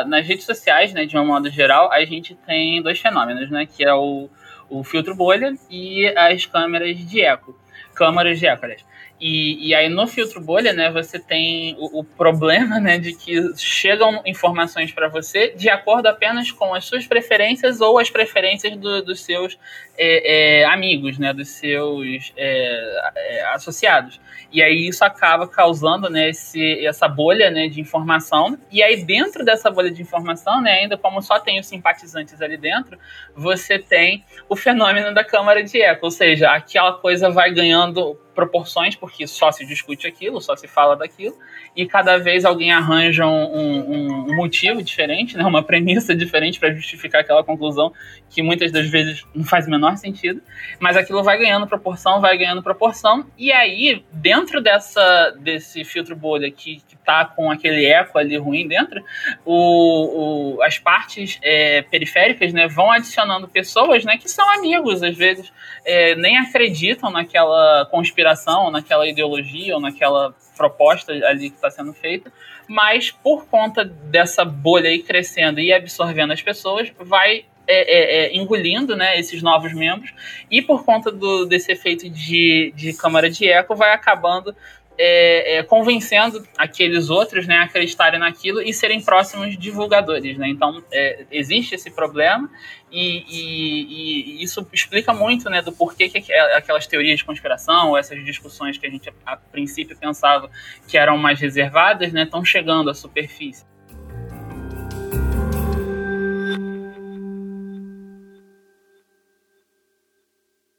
Nas 0.07 0.27
redes 0.27 0.45
sociais, 0.45 0.93
né, 0.93 1.05
de 1.05 1.17
um 1.17 1.27
modo 1.27 1.51
geral, 1.51 1.91
a 1.93 2.05
gente 2.05 2.35
tem 2.35 2.83
dois 2.83 2.99
fenômenos, 2.99 3.51
né, 3.51 3.67
que 3.67 3.85
é 3.85 3.95
o, 3.95 4.29
o 4.69 4.85
filtro 4.85 5.15
bolha 5.15 5.55
e 5.71 6.07
as 6.17 6.47
câmeras 6.47 6.97
de 6.99 7.21
eco. 7.23 7.59
Câmeras 7.95 8.39
de 8.39 8.47
eco, 8.47 8.65
aliás. 8.65 8.85
E, 9.21 9.69
e 9.69 9.75
aí 9.75 9.91
no 9.91 10.07
filtro 10.07 10.41
bolha, 10.41 10.73
né, 10.73 10.91
você 10.91 11.19
tem 11.19 11.77
o, 11.79 12.01
o 12.01 12.05
problema, 12.05 12.81
né, 12.81 12.99
de 12.99 13.13
que 13.13 13.55
chegam 13.59 14.23
informações 14.25 14.93
para 14.93 15.09
você 15.09 15.53
de 15.55 15.69
acordo 15.69 16.07
apenas 16.07 16.51
com 16.51 16.75
as 16.75 16.87
suas 16.87 17.07
preferências 17.07 17.83
ou 17.83 17.99
as 17.99 18.09
preferências 18.09 18.75
do, 18.77 19.03
dos 19.03 19.21
seus 19.21 19.59
é, 20.03 20.61
é, 20.61 20.65
amigos, 20.65 21.19
né, 21.19 21.31
dos 21.35 21.49
seus 21.49 22.33
é, 22.35 23.13
é 23.17 23.45
associados. 23.53 24.19
E 24.51 24.63
aí 24.63 24.89
isso 24.89 25.05
acaba 25.05 25.47
causando, 25.47 26.09
né, 26.09 26.31
esse, 26.31 26.85
essa 26.87 27.07
bolha, 27.07 27.51
né, 27.51 27.69
de 27.69 27.83
informação. 27.83 28.59
E 28.73 28.83
aí 28.83 29.05
dentro 29.05 29.45
dessa 29.45 29.71
bolha 29.71 29.91
de 29.91 30.01
informação, 30.01 30.63
né, 30.63 30.73
ainda 30.73 30.97
como 30.97 31.21
só 31.21 31.39
tem 31.39 31.61
os 31.61 31.67
simpatizantes 31.67 32.41
ali 32.41 32.57
dentro, 32.57 32.99
você 33.35 33.79
tem 33.79 34.25
o 34.49 34.57
fenômeno 34.57 35.13
da 35.13 35.23
câmara 35.23 35.63
de 35.63 35.81
eco, 35.83 36.07
ou 36.07 36.11
seja, 36.11 36.49
aquela 36.51 36.95
coisa 36.95 37.29
vai 37.29 37.53
ganhando 37.53 38.19
proporções, 38.35 38.97
porque 38.97 39.27
só 39.27 39.53
se 39.53 39.67
discute 39.67 40.07
aquilo, 40.07 40.41
só 40.41 40.57
se 40.57 40.67
fala 40.67 40.97
daquilo, 40.97 41.37
e 41.77 41.87
cada 41.87 42.17
vez 42.17 42.45
alguém 42.45 42.73
arranja 42.73 43.27
um, 43.27 43.45
um, 43.55 44.31
um 44.31 44.35
motivo 44.35 44.83
diferente, 44.83 45.37
né, 45.37 45.45
uma 45.45 45.63
premissa 45.63 46.15
diferente 46.17 46.59
para 46.59 46.73
justificar 46.73 47.21
aquela 47.21 47.45
conclusão 47.45 47.93
que 48.31 48.43
muitas 48.43 48.73
das 48.73 48.89
vezes 48.89 49.27
não 49.35 49.45
faz 49.45 49.67
o 49.67 49.71
menor 49.71 49.90
sentido, 49.97 50.41
mas 50.79 50.97
aquilo 50.97 51.23
vai 51.23 51.39
ganhando 51.39 51.67
proporção, 51.67 52.21
vai 52.21 52.37
ganhando 52.37 52.63
proporção, 52.63 53.27
e 53.37 53.53
aí, 53.53 54.05
dentro 54.13 54.61
dessa, 54.61 55.35
desse 55.39 55.85
filtro 55.85 56.17
bolha 56.17 56.51
que, 56.51 56.83
que 56.89 56.97
tá 56.97 57.25
com 57.25 57.51
aquele 57.51 57.87
eco 57.87 58.19
ali 58.19 58.37
ruim 58.37 58.67
dentro, 58.69 59.05
o, 59.45 60.57
o 60.57 60.63
as 60.63 60.79
partes 60.79 61.39
é, 61.43 61.83
periféricas 61.83 62.53
né, 62.53 62.69
vão 62.69 62.91
adicionando 62.91 63.49
pessoas 63.49 64.05
né, 64.05 64.17
que 64.17 64.29
são 64.29 64.49
amigos, 64.51 65.03
às 65.03 65.17
vezes 65.17 65.53
é, 65.85 66.15
nem 66.15 66.39
acreditam 66.39 67.11
naquela 67.11 67.87
conspiração, 67.91 68.71
naquela 68.71 69.09
ideologia 69.09 69.75
ou 69.75 69.81
naquela 69.81 70.35
proposta 70.57 71.13
ali 71.13 71.51
que 71.51 71.57
está 71.57 71.71
sendo 71.71 71.93
feita, 71.93 72.31
mas 72.69 73.11
por 73.11 73.47
conta 73.47 73.85
dessa 73.85 74.45
bolha 74.45 74.91
aí 74.91 75.03
crescendo 75.03 75.59
e 75.59 75.73
absorvendo 75.73 76.33
as 76.33 76.43
pessoas, 76.43 76.93
vai 76.99 77.45
é, 77.71 77.83
é, 77.83 78.27
é, 78.27 78.37
engolindo 78.37 78.97
né, 78.97 79.19
esses 79.19 79.43
novos 79.43 79.73
membros 79.73 80.13
e 80.51 80.61
por 80.61 80.85
conta 80.85 81.13
do, 81.13 81.47
desse 81.47 81.71
efeito 81.71 82.09
de, 82.09 82.73
de 82.75 82.93
câmara 82.93 83.31
de 83.31 83.49
eco 83.49 83.77
vai 83.77 83.93
acabando 83.93 84.55
é, 85.03 85.57
é, 85.57 85.63
convencendo 85.63 86.47
aqueles 86.59 87.09
outros 87.09 87.47
né, 87.47 87.57
a 87.57 87.63
acreditarem 87.65 88.21
naquilo 88.21 88.61
e 88.61 88.75
serem 88.75 89.01
próximos 89.01 89.57
divulgadores. 89.57 90.37
Né? 90.37 90.49
Então, 90.49 90.83
é, 90.93 91.25
existe 91.31 91.75
esse 91.75 91.91
problema 91.91 92.51
e, 92.93 93.25
e, 93.27 94.41
e, 94.41 94.43
isso 94.43 94.67
explica 94.73 95.15
muito 95.15 95.49
né, 95.49 95.63
do 95.63 95.73
porquê 95.73 96.11
que 96.11 96.31
aquelas 96.35 96.87
teorias 96.87 97.19
de 97.19 97.25
conspiração, 97.25 97.97
essas 97.97 98.23
discussões 98.25 98.77
que 98.77 98.87
a 98.87 98.91
gente 98.91 99.11
a 99.25 99.37
princípio 99.39 99.97
pensava 99.97 100.51
que 100.87 100.99
eram 100.99 101.17
mais 101.17 101.41
reservadas, 101.41 102.13
estão 102.13 102.41
né, 102.41 102.47
chegando 102.47 102.91
à 102.91 102.95
superfície. 102.95 103.70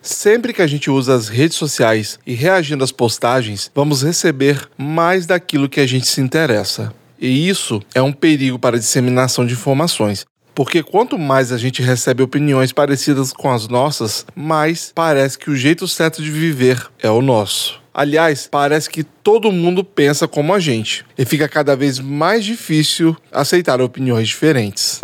Sempre 0.01 0.51
que 0.51 0.63
a 0.63 0.67
gente 0.67 0.89
usa 0.89 1.13
as 1.13 1.27
redes 1.27 1.55
sociais 1.55 2.19
e 2.25 2.33
reagindo 2.33 2.83
às 2.83 2.91
postagens, 2.91 3.69
vamos 3.73 4.01
receber 4.01 4.67
mais 4.75 5.27
daquilo 5.27 5.69
que 5.69 5.79
a 5.79 5.85
gente 5.85 6.07
se 6.07 6.19
interessa. 6.19 6.91
E 7.19 7.47
isso 7.47 7.79
é 7.93 8.01
um 8.01 8.11
perigo 8.11 8.57
para 8.57 8.77
a 8.77 8.79
disseminação 8.79 9.45
de 9.45 9.53
informações. 9.53 10.25
Porque 10.55 10.81
quanto 10.81 11.19
mais 11.19 11.51
a 11.51 11.57
gente 11.57 11.83
recebe 11.83 12.23
opiniões 12.23 12.71
parecidas 12.71 13.31
com 13.31 13.51
as 13.51 13.67
nossas, 13.67 14.25
mais 14.35 14.91
parece 14.93 15.37
que 15.37 15.51
o 15.51 15.55
jeito 15.55 15.87
certo 15.87 16.21
de 16.21 16.31
viver 16.31 16.83
é 17.01 17.09
o 17.09 17.21
nosso. 17.21 17.79
Aliás, 17.93 18.47
parece 18.49 18.89
que 18.89 19.03
todo 19.03 19.51
mundo 19.51 19.83
pensa 19.83 20.27
como 20.27 20.53
a 20.53 20.59
gente, 20.59 21.05
e 21.17 21.25
fica 21.25 21.47
cada 21.47 21.75
vez 21.75 21.99
mais 21.99 22.43
difícil 22.43 23.15
aceitar 23.31 23.81
opiniões 23.81 24.27
diferentes. 24.27 25.01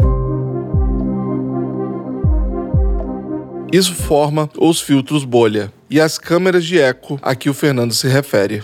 Isso 3.72 3.94
forma 3.94 4.50
os 4.58 4.80
filtros 4.80 5.26
bolha 5.26 5.74
e 5.90 6.00
as 6.00 6.18
câmeras 6.18 6.64
de 6.64 6.80
eco 6.80 7.20
a 7.22 7.36
que 7.36 7.50
o 7.50 7.54
Fernando 7.54 7.94
se 7.94 8.08
refere. 8.08 8.64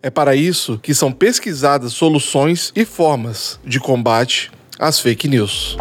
É 0.00 0.08
para 0.08 0.36
isso 0.36 0.78
que 0.78 0.94
são 0.94 1.10
pesquisadas 1.10 1.92
soluções 1.92 2.72
e 2.76 2.84
formas 2.84 3.58
de 3.64 3.80
combate 3.80 4.52
às 4.78 5.00
fake 5.00 5.26
news. 5.26 5.76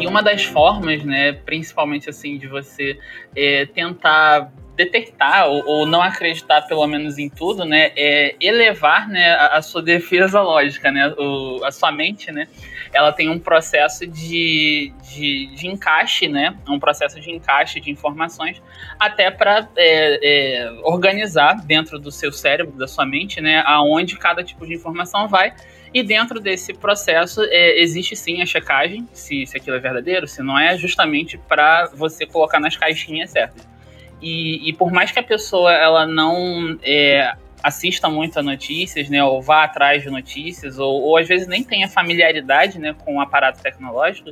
E 0.00 0.06
uma 0.08 0.24
das 0.24 0.42
formas, 0.42 1.04
né, 1.04 1.32
principalmente 1.32 2.10
assim, 2.10 2.36
de 2.36 2.48
você 2.48 2.98
é, 3.36 3.64
tentar 3.66 4.52
detectar 4.76 5.46
ou, 5.46 5.64
ou, 5.64 5.86
não 5.86 6.02
acreditar 6.02 6.62
pelo 6.62 6.86
menos 6.86 7.16
em 7.16 7.28
tudo, 7.28 7.64
né, 7.64 7.92
é 7.96 8.34
elevar, 8.40 9.08
né, 9.08 9.34
a, 9.34 9.58
a 9.58 9.62
sua 9.62 9.82
defesa 9.82 10.42
lógica, 10.42 10.90
né, 10.90 11.14
o, 11.16 11.64
a 11.64 11.70
sua 11.70 11.92
mente, 11.92 12.30
né, 12.32 12.48
ela 12.96 13.12
tem 13.12 13.28
um 13.28 13.38
processo 13.38 14.06
de, 14.06 14.90
de, 15.02 15.46
de 15.54 15.68
encaixe, 15.68 16.28
né? 16.28 16.56
Um 16.66 16.80
processo 16.80 17.20
de 17.20 17.30
encaixe 17.30 17.78
de 17.78 17.90
informações, 17.90 18.62
até 18.98 19.30
para 19.30 19.68
é, 19.76 20.64
é, 20.64 20.70
organizar 20.82 21.60
dentro 21.64 21.98
do 21.98 22.10
seu 22.10 22.32
cérebro, 22.32 22.76
da 22.76 22.88
sua 22.88 23.04
mente, 23.04 23.38
né? 23.40 23.62
Aonde 23.66 24.16
cada 24.16 24.42
tipo 24.42 24.66
de 24.66 24.74
informação 24.74 25.28
vai. 25.28 25.54
E 25.92 26.02
dentro 26.02 26.40
desse 26.40 26.72
processo 26.72 27.42
é, 27.44 27.80
existe 27.80 28.16
sim 28.16 28.40
a 28.40 28.46
checagem, 28.46 29.06
se, 29.12 29.46
se 29.46 29.56
aquilo 29.56 29.76
é 29.76 29.80
verdadeiro, 29.80 30.26
se 30.26 30.42
não 30.42 30.58
é, 30.58 30.76
justamente 30.78 31.36
para 31.36 31.90
você 31.94 32.24
colocar 32.24 32.58
nas 32.58 32.76
caixinhas 32.76 33.30
certas. 33.30 33.68
E, 34.20 34.68
e, 34.68 34.72
por 34.72 34.90
mais 34.90 35.12
que 35.12 35.18
a 35.18 35.22
pessoa 35.22 35.72
ela 35.72 36.06
não 36.06 36.78
é, 36.82 37.34
assista 37.66 38.08
muito 38.08 38.38
a 38.38 38.42
notícias, 38.44 39.08
né, 39.08 39.22
ou 39.24 39.42
vá 39.42 39.64
atrás 39.64 40.00
de 40.04 40.08
notícias, 40.08 40.78
ou, 40.78 41.02
ou 41.02 41.16
às 41.16 41.26
vezes 41.26 41.48
nem 41.48 41.64
tenha 41.64 41.88
familiaridade, 41.88 42.78
né, 42.78 42.94
com 43.04 43.16
o 43.16 43.20
aparato 43.20 43.60
tecnológico, 43.60 44.30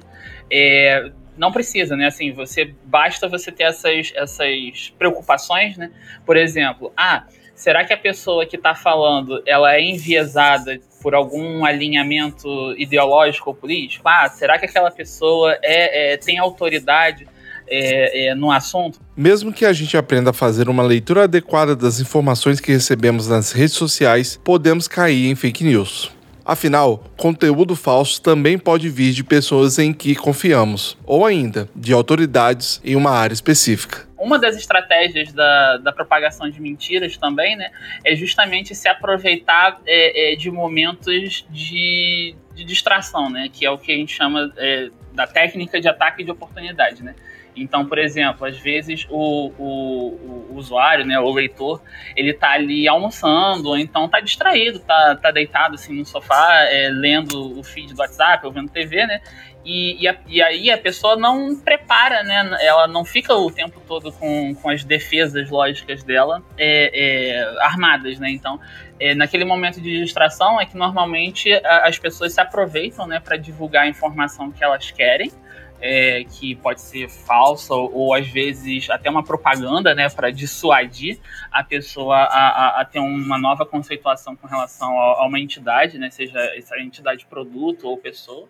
é, 0.48 1.10
não 1.36 1.50
precisa, 1.50 1.96
né, 1.96 2.06
assim, 2.06 2.32
você, 2.32 2.72
basta 2.84 3.28
você 3.28 3.50
ter 3.50 3.64
essas, 3.64 4.12
essas 4.14 4.94
preocupações, 4.96 5.76
né, 5.76 5.90
por 6.24 6.36
exemplo, 6.36 6.92
ah, 6.96 7.24
será 7.56 7.84
que 7.84 7.92
a 7.92 7.96
pessoa 7.96 8.46
que 8.46 8.54
está 8.54 8.72
falando, 8.72 9.42
ela 9.44 9.74
é 9.74 9.80
enviesada 9.80 10.80
por 11.02 11.12
algum 11.12 11.64
alinhamento 11.64 12.72
ideológico 12.78 13.50
ou 13.50 13.56
político? 13.56 14.08
Ah, 14.08 14.28
será 14.28 14.58
que 14.60 14.66
aquela 14.66 14.92
pessoa 14.92 15.58
é, 15.60 16.12
é 16.12 16.16
tem 16.16 16.38
autoridade 16.38 17.26
é, 17.66 18.26
é, 18.28 18.34
no 18.34 18.50
assunto. 18.50 18.98
Mesmo 19.16 19.52
que 19.52 19.64
a 19.64 19.72
gente 19.72 19.96
aprenda 19.96 20.30
a 20.30 20.32
fazer 20.32 20.68
uma 20.68 20.82
leitura 20.82 21.24
adequada 21.24 21.74
das 21.76 22.00
informações 22.00 22.60
que 22.60 22.72
recebemos 22.72 23.28
nas 23.28 23.52
redes 23.52 23.74
sociais, 23.74 24.40
podemos 24.42 24.88
cair 24.88 25.30
em 25.30 25.34
fake 25.34 25.64
news. 25.64 26.12
Afinal, 26.44 27.02
conteúdo 27.16 27.74
falso 27.74 28.20
também 28.20 28.58
pode 28.58 28.90
vir 28.90 29.12
de 29.12 29.24
pessoas 29.24 29.78
em 29.78 29.94
que 29.94 30.14
confiamos, 30.14 30.94
ou 31.06 31.24
ainda 31.24 31.66
de 31.74 31.94
autoridades 31.94 32.82
em 32.84 32.94
uma 32.96 33.10
área 33.12 33.32
específica. 33.32 34.06
Uma 34.18 34.38
das 34.38 34.54
estratégias 34.54 35.32
da, 35.32 35.78
da 35.78 35.90
propagação 35.90 36.50
de 36.50 36.60
mentiras 36.60 37.16
também, 37.16 37.56
né, 37.56 37.70
é 38.04 38.14
justamente 38.14 38.74
se 38.74 38.86
aproveitar 38.88 39.80
é, 39.86 40.32
é, 40.32 40.36
de 40.36 40.50
momentos 40.50 41.46
de, 41.50 42.34
de 42.54 42.64
distração, 42.64 43.30
né, 43.30 43.48
que 43.50 43.64
é 43.64 43.70
o 43.70 43.78
que 43.78 43.92
a 43.92 43.96
gente 43.96 44.12
chama 44.12 44.52
é, 44.58 44.90
da 45.14 45.26
técnica 45.26 45.80
de 45.80 45.88
ataque 45.88 46.22
de 46.22 46.30
oportunidade, 46.30 47.02
né. 47.02 47.14
Então, 47.56 47.86
por 47.86 47.98
exemplo, 47.98 48.46
às 48.46 48.58
vezes 48.58 49.06
o, 49.08 49.52
o, 49.58 50.48
o, 50.50 50.56
usuário, 50.56 51.04
né, 51.04 51.18
o 51.18 51.30
leitor, 51.30 51.80
ele 52.16 52.32
tá 52.32 52.50
ali 52.50 52.88
almoçando, 52.88 53.68
ou 53.68 53.78
então 53.78 54.08
tá 54.08 54.20
distraído, 54.20 54.80
tá, 54.80 55.16
tá 55.16 55.30
deitado 55.30 55.74
assim 55.74 55.94
no 55.94 56.04
sofá, 56.04 56.64
é, 56.64 56.88
lendo 56.88 57.58
o 57.58 57.62
feed 57.62 57.94
do 57.94 58.00
WhatsApp 58.00 58.44
ou 58.44 58.52
vendo 58.52 58.70
TV, 58.70 59.06
né? 59.06 59.20
E, 59.64 60.02
e, 60.02 60.06
a, 60.06 60.16
e, 60.26 60.42
aí 60.42 60.70
a 60.70 60.76
pessoa 60.76 61.16
não 61.16 61.56
prepara, 61.56 62.22
né? 62.22 62.56
Ela 62.60 62.86
não 62.86 63.02
fica 63.02 63.34
o 63.34 63.50
tempo 63.50 63.80
todo 63.86 64.12
com, 64.12 64.54
com 64.54 64.68
as 64.68 64.84
defesas 64.84 65.48
lógicas 65.48 66.02
dela 66.02 66.42
é, 66.58 66.90
é, 66.92 67.64
armadas, 67.64 68.18
né? 68.18 68.30
Então, 68.30 68.60
é, 69.00 69.14
naquele 69.14 69.44
momento 69.44 69.80
de 69.80 70.02
distração 70.02 70.60
é 70.60 70.66
que 70.66 70.76
normalmente 70.76 71.50
a, 71.52 71.88
as 71.88 71.98
pessoas 71.98 72.34
se 72.34 72.40
aproveitam, 72.40 73.06
né, 73.06 73.18
para 73.18 73.38
divulgar 73.38 73.84
a 73.84 73.88
informação 73.88 74.50
que 74.50 74.62
elas 74.62 74.90
querem 74.90 75.32
é, 75.86 76.24
que 76.24 76.54
pode 76.54 76.80
ser 76.80 77.10
falsa 77.10 77.74
ou, 77.74 77.94
ou, 77.94 78.14
às 78.14 78.26
vezes 78.26 78.88
até 78.88 79.10
uma 79.10 79.22
propaganda, 79.22 79.94
né, 79.94 80.08
para 80.08 80.30
dissuadir 80.30 81.18
a 81.52 81.62
pessoa 81.62 82.16
a, 82.16 82.48
a, 82.48 82.80
a, 82.80 82.84
ter 82.86 83.00
uma 83.00 83.38
nova 83.38 83.66
conceituação 83.66 84.34
com 84.34 84.46
relação 84.46 84.98
a, 84.98 85.20
a, 85.20 85.26
uma 85.26 85.38
entidade, 85.38 85.98
né, 85.98 86.08
seja 86.08 86.38
essa 86.56 86.80
entidade 86.80 87.26
produto 87.26 87.86
ou 87.86 87.98
pessoa. 87.98 88.48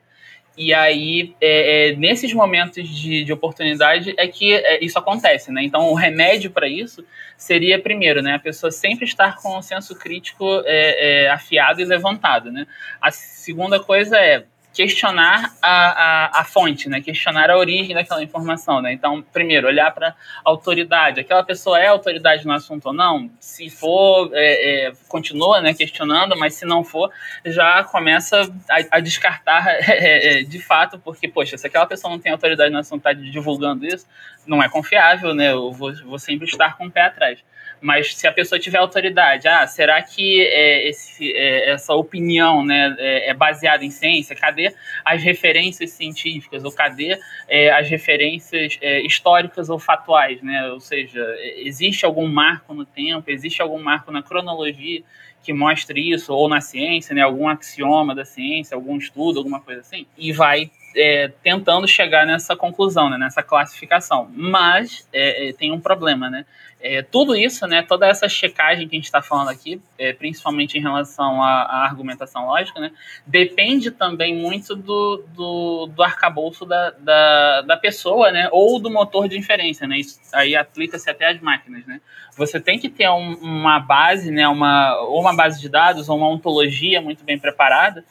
E 0.56 0.72
aí, 0.72 1.34
é, 1.40 1.88
é, 1.88 1.96
nesses 1.96 2.32
momentos 2.32 2.88
de, 2.88 3.24
de 3.24 3.32
oportunidade, 3.32 4.14
é 4.16 4.28
que 4.28 4.54
é, 4.54 4.84
isso 4.84 4.96
acontece, 4.96 5.50
né? 5.50 5.64
Então, 5.64 5.90
o 5.90 5.94
remédio 5.94 6.48
para 6.52 6.68
isso 6.68 7.04
seria, 7.36 7.76
primeiro, 7.76 8.22
né, 8.22 8.34
a 8.34 8.38
pessoa 8.38 8.70
sempre 8.70 9.04
estar 9.04 9.34
com 9.38 9.58
o 9.58 9.62
senso 9.62 9.98
crítico 9.98 10.44
é, 10.64 11.24
é, 11.24 11.30
afiado 11.30 11.80
e 11.80 11.84
levantado, 11.84 12.52
né? 12.52 12.68
A 13.00 13.10
segunda 13.10 13.80
coisa 13.80 14.16
é 14.16 14.44
questionar 14.74 15.54
a, 15.62 15.70
a, 15.70 16.40
a, 16.40 16.44
fonte, 16.44 16.88
né? 16.88 17.00
questionar 17.00 17.48
a 17.48 17.56
origem 17.56 17.94
daquela 17.94 18.22
informação. 18.22 18.82
Né? 18.82 18.92
Então, 18.92 19.22
primeiro, 19.32 19.68
olhar 19.68 19.92
para 19.92 20.08
a 20.08 20.14
autoridade. 20.44 21.20
Aquela 21.20 21.44
pessoa 21.44 21.78
é 21.78 21.86
autoridade 21.86 22.44
no 22.44 22.52
assunto 22.52 22.86
ou 22.86 22.92
não? 22.92 23.30
Se 23.38 23.70
for, 23.70 24.30
é, 24.34 24.88
é, 24.88 24.92
continua 25.08 25.60
né, 25.60 25.72
questionando, 25.72 26.36
mas 26.36 26.54
se 26.54 26.66
não 26.66 26.82
for, 26.82 27.08
já 27.46 27.84
começa 27.84 28.52
a, 28.68 28.96
a 28.96 29.00
descartar 29.00 29.64
é, 29.88 30.40
é, 30.40 30.42
de 30.42 30.58
fato, 30.58 30.98
porque, 30.98 31.28
poxa, 31.28 31.56
se 31.56 31.66
aquela 31.68 31.86
pessoa 31.86 32.10
não 32.10 32.18
tem 32.18 32.32
autoridade 32.32 32.72
no 32.72 32.78
assunto, 32.78 32.98
está 32.98 33.12
divulgando 33.12 33.86
isso, 33.86 34.06
não 34.44 34.60
é 34.60 34.68
confiável, 34.68 35.32
né? 35.34 35.52
eu 35.52 35.70
vou, 35.70 35.94
vou 36.04 36.18
sempre 36.18 36.48
estar 36.48 36.76
com 36.76 36.86
o 36.86 36.90
pé 36.90 37.02
atrás. 37.02 37.38
Mas 37.84 38.16
se 38.16 38.26
a 38.26 38.32
pessoa 38.32 38.58
tiver 38.58 38.78
autoridade, 38.78 39.46
ah, 39.46 39.66
será 39.66 40.00
que 40.00 40.40
é, 40.40 40.88
esse, 40.88 41.30
é, 41.36 41.68
essa 41.72 41.92
opinião 41.92 42.64
né, 42.64 42.96
é, 42.98 43.28
é, 43.28 43.34
baseada 43.34 43.84
em 43.84 43.90
ciência? 43.90 44.34
Cadê 44.34 44.74
as 45.04 45.22
referências 45.22 45.90
científicas? 45.90 46.64
Ou 46.64 46.72
cadê 46.72 47.20
é, 47.46 47.70
as 47.70 47.86
referências 47.86 48.78
é, 48.80 49.02
históricas 49.02 49.68
ou 49.68 49.78
fatuais? 49.78 50.40
Né? 50.40 50.66
Ou 50.70 50.80
seja, 50.80 51.22
existe 51.58 52.06
algum 52.06 52.26
marco 52.26 52.72
no 52.72 52.86
tempo? 52.86 53.30
Existe 53.30 53.60
algum 53.60 53.82
marco 53.82 54.10
na 54.10 54.22
cronologia 54.22 55.02
que 55.42 55.52
mostre 55.52 56.10
isso? 56.10 56.32
Ou 56.32 56.48
na 56.48 56.62
ciência, 56.62 57.14
né, 57.14 57.20
algum 57.20 57.46
axioma 57.46 58.14
da 58.14 58.24
ciência, 58.24 58.74
algum 58.74 58.96
estudo, 58.96 59.40
alguma 59.40 59.60
coisa 59.60 59.82
assim? 59.82 60.06
E 60.16 60.32
vai 60.32 60.70
é, 60.94 61.32
tentando 61.42 61.86
chegar 61.86 62.26
nessa 62.26 62.56
conclusão, 62.56 63.10
né, 63.10 63.18
nessa 63.18 63.42
classificação. 63.42 64.30
Mas 64.34 65.08
é, 65.12 65.48
é, 65.48 65.52
tem 65.52 65.72
um 65.72 65.80
problema, 65.80 66.30
né? 66.30 66.44
É, 66.86 67.00
tudo 67.00 67.34
isso, 67.34 67.66
né, 67.66 67.80
toda 67.80 68.06
essa 68.06 68.28
checagem 68.28 68.86
que 68.86 68.94
a 68.94 68.98
gente 68.98 69.06
está 69.06 69.22
falando 69.22 69.48
aqui, 69.48 69.80
é, 69.98 70.12
principalmente 70.12 70.76
em 70.76 70.82
relação 70.82 71.42
à, 71.42 71.62
à, 71.62 71.84
argumentação 71.86 72.44
lógica, 72.44 72.78
né, 72.78 72.90
depende 73.26 73.90
também 73.90 74.36
muito 74.36 74.76
do, 74.76 75.24
do, 75.34 75.86
do 75.86 76.02
arcabouço 76.02 76.66
da, 76.66 76.90
da, 76.90 77.62
da, 77.62 77.76
pessoa, 77.78 78.30
né, 78.30 78.50
ou 78.52 78.78
do 78.78 78.90
motor 78.90 79.28
de 79.28 79.38
inferência, 79.38 79.86
né, 79.86 79.96
isso 79.96 80.20
aí 80.34 80.54
aplica-se 80.54 81.08
até 81.08 81.30
às 81.30 81.40
máquinas, 81.40 81.86
né. 81.86 82.02
Você 82.36 82.60
tem 82.60 82.78
que 82.78 82.90
ter 82.90 83.08
um, 83.08 83.32
uma 83.36 83.80
base, 83.80 84.30
né, 84.30 84.46
uma, 84.46 85.00
ou 85.04 85.22
uma 85.22 85.34
base 85.34 85.62
de 85.62 85.70
dados, 85.70 86.10
ou 86.10 86.18
uma 86.18 86.28
ontologia 86.28 87.00
muito 87.00 87.24
bem 87.24 87.38
preparada 87.38 88.04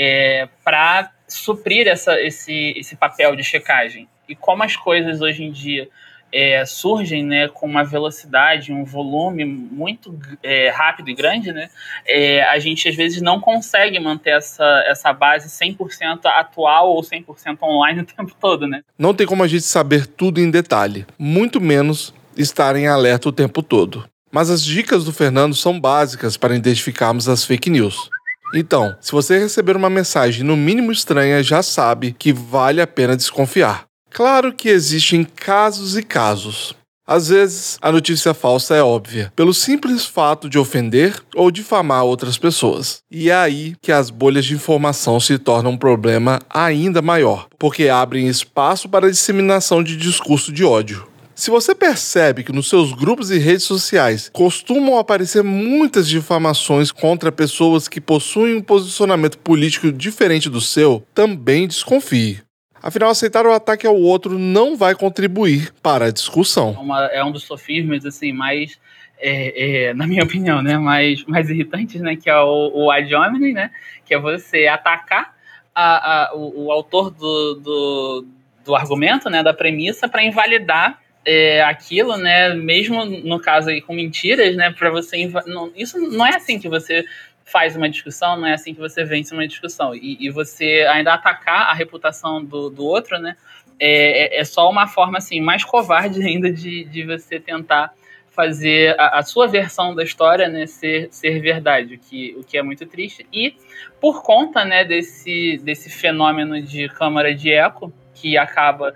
é, 0.00 0.48
para 0.64 1.10
suprir 1.26 1.88
essa, 1.88 2.20
esse, 2.20 2.72
esse 2.76 2.94
papel 2.94 3.34
de 3.34 3.42
checagem. 3.42 4.08
E 4.28 4.36
como 4.36 4.62
as 4.62 4.76
coisas 4.76 5.20
hoje 5.20 5.42
em 5.42 5.50
dia 5.50 5.88
é, 6.32 6.64
surgem 6.64 7.24
né, 7.24 7.48
com 7.48 7.66
uma 7.66 7.82
velocidade, 7.82 8.72
um 8.72 8.84
volume 8.84 9.44
muito 9.44 10.16
é, 10.40 10.68
rápido 10.70 11.10
e 11.10 11.14
grande, 11.14 11.52
né, 11.52 11.68
é, 12.06 12.44
a 12.44 12.60
gente 12.60 12.88
às 12.88 12.94
vezes 12.94 13.20
não 13.20 13.40
consegue 13.40 13.98
manter 13.98 14.36
essa, 14.36 14.84
essa 14.86 15.12
base 15.12 15.48
100% 15.48 16.20
atual 16.26 16.90
ou 16.90 17.02
100% 17.02 17.58
online 17.62 18.02
o 18.02 18.06
tempo 18.06 18.36
todo. 18.40 18.68
Né? 18.68 18.82
Não 18.96 19.12
tem 19.12 19.26
como 19.26 19.42
a 19.42 19.48
gente 19.48 19.64
saber 19.64 20.06
tudo 20.06 20.40
em 20.40 20.48
detalhe, 20.48 21.06
muito 21.18 21.60
menos 21.60 22.14
estar 22.36 22.76
em 22.76 22.86
alerta 22.86 23.28
o 23.28 23.32
tempo 23.32 23.62
todo. 23.62 24.08
Mas 24.30 24.48
as 24.48 24.62
dicas 24.62 25.04
do 25.04 25.12
Fernando 25.12 25.54
são 25.54 25.80
básicas 25.80 26.36
para 26.36 26.54
identificarmos 26.54 27.28
as 27.28 27.44
fake 27.44 27.70
news. 27.70 28.10
Então, 28.54 28.96
se 29.00 29.12
você 29.12 29.38
receber 29.38 29.76
uma 29.76 29.90
mensagem 29.90 30.42
no 30.42 30.56
mínimo 30.56 30.90
estranha, 30.90 31.42
já 31.42 31.62
sabe 31.62 32.14
que 32.18 32.32
vale 32.32 32.80
a 32.80 32.86
pena 32.86 33.16
desconfiar. 33.16 33.84
Claro 34.10 34.52
que 34.52 34.68
existem 34.68 35.24
casos 35.24 35.96
e 35.96 36.02
casos. 36.02 36.74
Às 37.06 37.28
vezes, 37.28 37.78
a 37.80 37.90
notícia 37.90 38.34
falsa 38.34 38.74
é 38.74 38.82
óbvia, 38.82 39.32
pelo 39.34 39.54
simples 39.54 40.04
fato 40.04 40.46
de 40.46 40.58
ofender 40.58 41.14
ou 41.34 41.50
difamar 41.50 42.04
outras 42.04 42.36
pessoas. 42.36 42.98
E 43.10 43.30
é 43.30 43.34
aí 43.34 43.74
que 43.80 43.90
as 43.90 44.10
bolhas 44.10 44.44
de 44.44 44.52
informação 44.52 45.18
se 45.18 45.38
tornam 45.38 45.70
um 45.70 45.76
problema 45.78 46.38
ainda 46.50 47.00
maior, 47.00 47.48
porque 47.58 47.88
abrem 47.88 48.28
espaço 48.28 48.90
para 48.90 49.06
a 49.06 49.10
disseminação 49.10 49.82
de 49.82 49.96
discurso 49.96 50.52
de 50.52 50.62
ódio. 50.66 51.07
Se 51.38 51.52
você 51.52 51.72
percebe 51.72 52.42
que 52.42 52.50
nos 52.50 52.68
seus 52.68 52.92
grupos 52.92 53.30
e 53.30 53.38
redes 53.38 53.62
sociais 53.62 54.28
costumam 54.28 54.98
aparecer 54.98 55.44
muitas 55.44 56.08
difamações 56.08 56.90
contra 56.90 57.30
pessoas 57.30 57.86
que 57.86 58.00
possuem 58.00 58.56
um 58.56 58.60
posicionamento 58.60 59.38
político 59.38 59.92
diferente 59.92 60.50
do 60.50 60.60
seu, 60.60 61.06
também 61.14 61.68
desconfie. 61.68 62.42
Afinal, 62.82 63.10
aceitar 63.10 63.46
o 63.46 63.52
ataque 63.52 63.86
ao 63.86 63.94
outro 63.94 64.36
não 64.36 64.76
vai 64.76 64.96
contribuir 64.96 65.72
para 65.80 66.06
a 66.06 66.10
discussão. 66.10 66.74
É 66.76 66.80
uma, 66.80 67.06
é 67.06 67.24
um 67.24 67.30
dos 67.30 67.44
sofismas 67.44 68.04
assim 68.04 68.32
mais 68.32 68.76
é, 69.16 69.90
é, 69.90 69.94
na 69.94 70.08
minha 70.08 70.24
opinião, 70.26 70.60
né, 70.60 70.76
mais, 70.76 71.24
mais 71.24 71.48
irritantes, 71.48 72.00
né, 72.00 72.16
que 72.16 72.28
é 72.28 72.36
o, 72.36 72.72
o 72.74 72.90
ad 72.90 73.14
hominem, 73.14 73.52
né, 73.52 73.70
que 74.04 74.12
é 74.12 74.18
você 74.18 74.66
atacar 74.66 75.36
a, 75.72 76.32
a, 76.32 76.34
o, 76.34 76.64
o, 76.64 76.72
autor 76.72 77.12
do, 77.12 77.54
do, 77.54 78.26
do, 78.64 78.74
argumento, 78.74 79.30
né, 79.30 79.40
da 79.40 79.54
premissa, 79.54 80.08
para 80.08 80.24
invalidar 80.24 80.98
é, 81.28 81.62
aquilo, 81.62 82.16
né, 82.16 82.54
mesmo 82.54 83.04
no 83.04 83.38
caso 83.38 83.68
aí 83.68 83.82
com 83.82 83.92
mentiras, 83.92 84.56
né, 84.56 84.70
para 84.70 84.90
você 84.90 85.30
não, 85.46 85.70
isso 85.76 85.98
não 85.98 86.26
é 86.26 86.34
assim 86.34 86.58
que 86.58 86.68
você 86.68 87.04
faz 87.44 87.76
uma 87.76 87.88
discussão, 87.88 88.36
não 88.36 88.46
é 88.46 88.54
assim 88.54 88.72
que 88.72 88.80
você 88.80 89.04
vence 89.04 89.34
uma 89.34 89.46
discussão. 89.46 89.94
E, 89.94 90.16
e 90.20 90.30
você 90.30 90.86
ainda 90.90 91.12
atacar 91.14 91.68
a 91.68 91.74
reputação 91.74 92.44
do, 92.44 92.70
do 92.70 92.84
outro, 92.84 93.18
né? 93.18 93.36
É, 93.80 94.36
é, 94.36 94.40
é 94.40 94.44
só 94.44 94.68
uma 94.68 94.86
forma 94.86 95.18
assim 95.18 95.40
mais 95.40 95.64
covarde 95.64 96.22
ainda 96.22 96.50
de, 96.50 96.84
de 96.84 97.04
você 97.04 97.38
tentar 97.38 97.92
fazer 98.30 98.98
a, 98.98 99.18
a, 99.18 99.22
sua 99.22 99.46
versão 99.46 99.94
da 99.94 100.02
história 100.02 100.48
né, 100.48 100.66
ser, 100.66 101.08
ser 101.10 101.40
verdade, 101.40 101.94
o 101.94 101.98
que, 101.98 102.36
o 102.38 102.44
que 102.44 102.56
é 102.56 102.62
muito 102.62 102.86
triste. 102.86 103.26
E 103.32 103.54
por 104.00 104.22
conta 104.22 104.64
né, 104.64 104.84
desse, 104.84 105.58
desse 105.62 105.90
fenômeno 105.90 106.60
de 106.62 106.88
câmara 106.88 107.34
de 107.34 107.52
eco, 107.52 107.92
que 108.14 108.36
acaba 108.36 108.94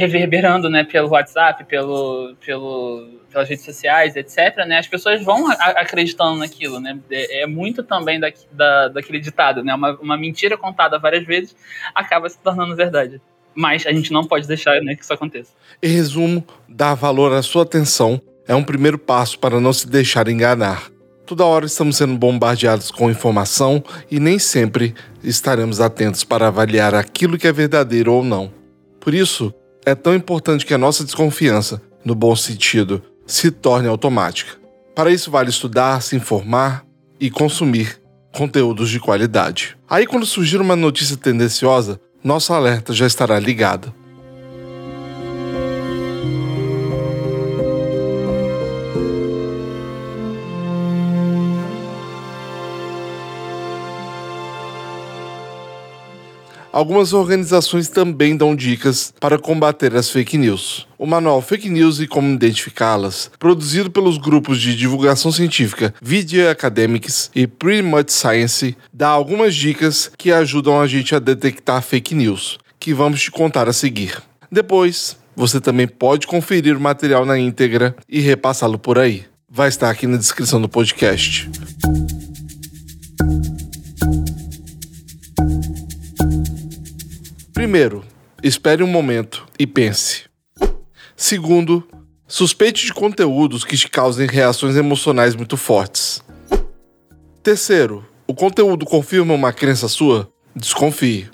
reverberando 0.00 0.70
né, 0.70 0.82
pelo 0.82 1.10
WhatsApp, 1.10 1.64
pelo, 1.64 2.34
pelo 2.44 3.20
pelas 3.30 3.48
redes 3.48 3.64
sociais, 3.64 4.16
etc., 4.16 4.66
né, 4.66 4.78
as 4.78 4.88
pessoas 4.88 5.22
vão 5.22 5.48
acreditando 5.50 6.38
naquilo, 6.38 6.80
né? 6.80 6.98
É, 7.10 7.42
é 7.42 7.46
muito 7.46 7.82
também 7.84 8.18
da, 8.18 8.32
da, 8.50 8.88
daquele 8.88 9.20
ditado, 9.20 9.62
né? 9.62 9.72
Uma, 9.74 9.96
uma 10.00 10.16
mentira 10.16 10.58
contada 10.58 10.98
várias 10.98 11.24
vezes 11.24 11.54
acaba 11.94 12.28
se 12.28 12.38
tornando 12.38 12.74
verdade. 12.74 13.20
Mas 13.54 13.86
a 13.86 13.92
gente 13.92 14.12
não 14.12 14.24
pode 14.24 14.46
deixar 14.48 14.80
né, 14.82 14.96
que 14.96 15.02
isso 15.02 15.12
aconteça. 15.12 15.52
Em 15.82 15.88
resumo, 15.88 16.44
dar 16.68 16.94
valor 16.94 17.32
à 17.32 17.42
sua 17.42 17.62
atenção 17.62 18.20
é 18.46 18.54
um 18.54 18.64
primeiro 18.64 18.98
passo 18.98 19.38
para 19.38 19.60
não 19.60 19.72
se 19.72 19.88
deixar 19.88 20.28
enganar. 20.28 20.90
Toda 21.26 21.44
hora 21.44 21.66
estamos 21.66 21.96
sendo 21.96 22.16
bombardeados 22.16 22.90
com 22.90 23.10
informação 23.10 23.82
e 24.10 24.18
nem 24.18 24.38
sempre 24.38 24.94
estaremos 25.22 25.80
atentos 25.80 26.24
para 26.24 26.48
avaliar 26.48 26.94
aquilo 26.94 27.38
que 27.38 27.46
é 27.46 27.52
verdadeiro 27.52 28.12
ou 28.12 28.24
não. 28.24 28.52
Por 28.98 29.14
isso, 29.14 29.54
é 29.84 29.94
tão 29.94 30.14
importante 30.14 30.66
que 30.66 30.74
a 30.74 30.78
nossa 30.78 31.04
desconfiança, 31.04 31.80
no 32.04 32.14
bom 32.14 32.34
sentido, 32.36 33.02
se 33.26 33.50
torne 33.50 33.88
automática. 33.88 34.58
Para 34.94 35.10
isso, 35.10 35.30
vale 35.30 35.50
estudar, 35.50 36.02
se 36.02 36.16
informar 36.16 36.84
e 37.18 37.30
consumir 37.30 38.00
conteúdos 38.32 38.90
de 38.90 39.00
qualidade. 39.00 39.76
Aí, 39.88 40.06
quando 40.06 40.26
surgir 40.26 40.60
uma 40.60 40.76
notícia 40.76 41.16
tendenciosa, 41.16 42.00
nosso 42.22 42.52
alerta 42.52 42.92
já 42.92 43.06
estará 43.06 43.38
ligado. 43.38 43.94
Algumas 56.80 57.12
organizações 57.12 57.88
também 57.88 58.34
dão 58.34 58.56
dicas 58.56 59.12
para 59.20 59.38
combater 59.38 59.94
as 59.94 60.08
fake 60.08 60.38
news. 60.38 60.88
O 60.96 61.04
manual 61.04 61.42
Fake 61.42 61.68
News 61.68 62.00
e 62.00 62.06
Como 62.06 62.32
Identificá-las, 62.32 63.30
produzido 63.38 63.90
pelos 63.90 64.16
grupos 64.16 64.58
de 64.58 64.74
divulgação 64.74 65.30
científica 65.30 65.92
Video 66.00 66.48
Academics 66.48 67.30
e 67.34 67.46
Pretty 67.46 67.82
Much 67.82 68.10
Science, 68.10 68.74
dá 68.90 69.08
algumas 69.08 69.54
dicas 69.54 70.10
que 70.16 70.32
ajudam 70.32 70.80
a 70.80 70.86
gente 70.86 71.14
a 71.14 71.18
detectar 71.18 71.82
fake 71.82 72.14
news, 72.14 72.58
que 72.78 72.94
vamos 72.94 73.20
te 73.20 73.30
contar 73.30 73.68
a 73.68 73.74
seguir. 73.74 74.16
Depois, 74.50 75.18
você 75.36 75.60
também 75.60 75.86
pode 75.86 76.26
conferir 76.26 76.74
o 76.74 76.80
material 76.80 77.26
na 77.26 77.38
íntegra 77.38 77.94
e 78.08 78.20
repassá-lo 78.20 78.78
por 78.78 78.98
aí. 78.98 79.24
Vai 79.46 79.68
estar 79.68 79.90
aqui 79.90 80.06
na 80.06 80.16
descrição 80.16 80.58
do 80.58 80.68
podcast. 80.68 81.46
Primeiro, 87.60 88.02
espere 88.42 88.82
um 88.82 88.86
momento 88.86 89.46
e 89.58 89.66
pense. 89.66 90.24
Segundo, 91.14 91.86
suspeite 92.26 92.86
de 92.86 92.94
conteúdos 92.94 93.64
que 93.64 93.76
te 93.76 93.86
causem 93.86 94.26
reações 94.26 94.76
emocionais 94.76 95.36
muito 95.36 95.58
fortes. 95.58 96.24
Terceiro, 97.42 98.02
o 98.26 98.32
conteúdo 98.32 98.86
confirma 98.86 99.34
uma 99.34 99.52
crença 99.52 99.88
sua? 99.88 100.32
Desconfie. 100.56 101.28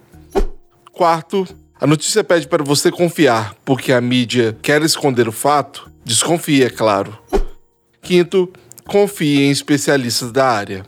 Quarto, 0.91 1.47
a 1.81 1.87
notícia 1.87 2.25
pede 2.25 2.49
para 2.49 2.65
você 2.65 2.91
confiar, 2.91 3.55
porque 3.65 3.93
a 3.93 4.01
mídia 4.01 4.59
quer 4.61 4.83
esconder 4.83 5.29
o 5.29 5.33
fato. 5.33 5.89
Desconfie, 6.05 6.65
é 6.65 6.71
claro. 6.71 7.17
Quinto, 8.03 8.53
confie 8.85 9.45
em 9.45 9.53
especialistas 9.53 10.33
da 10.33 10.49
área. 10.49 10.85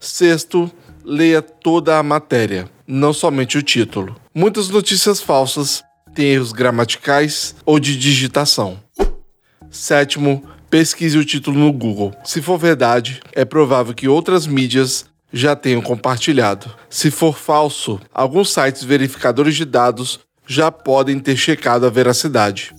Sexto, 0.00 0.68
leia 1.04 1.40
toda 1.40 1.96
a 1.96 2.02
matéria, 2.02 2.68
não 2.88 3.12
somente 3.12 3.56
o 3.56 3.62
título. 3.62 4.23
Muitas 4.36 4.68
notícias 4.68 5.20
falsas 5.20 5.84
têm 6.12 6.32
erros 6.32 6.50
gramaticais 6.50 7.54
ou 7.64 7.78
de 7.78 7.96
digitação. 7.96 8.80
Sétimo, 9.70 10.42
pesquise 10.68 11.16
o 11.16 11.24
título 11.24 11.56
no 11.56 11.72
Google. 11.72 12.12
Se 12.24 12.42
for 12.42 12.58
verdade, 12.58 13.20
é 13.32 13.44
provável 13.44 13.94
que 13.94 14.08
outras 14.08 14.44
mídias 14.44 15.06
já 15.32 15.54
tenham 15.54 15.80
compartilhado. 15.80 16.68
Se 16.90 17.12
for 17.12 17.38
falso, 17.38 18.00
alguns 18.12 18.52
sites 18.52 18.82
verificadores 18.82 19.54
de 19.54 19.64
dados 19.64 20.18
já 20.44 20.68
podem 20.68 21.20
ter 21.20 21.36
checado 21.36 21.86
a 21.86 21.90
veracidade. 21.90 22.74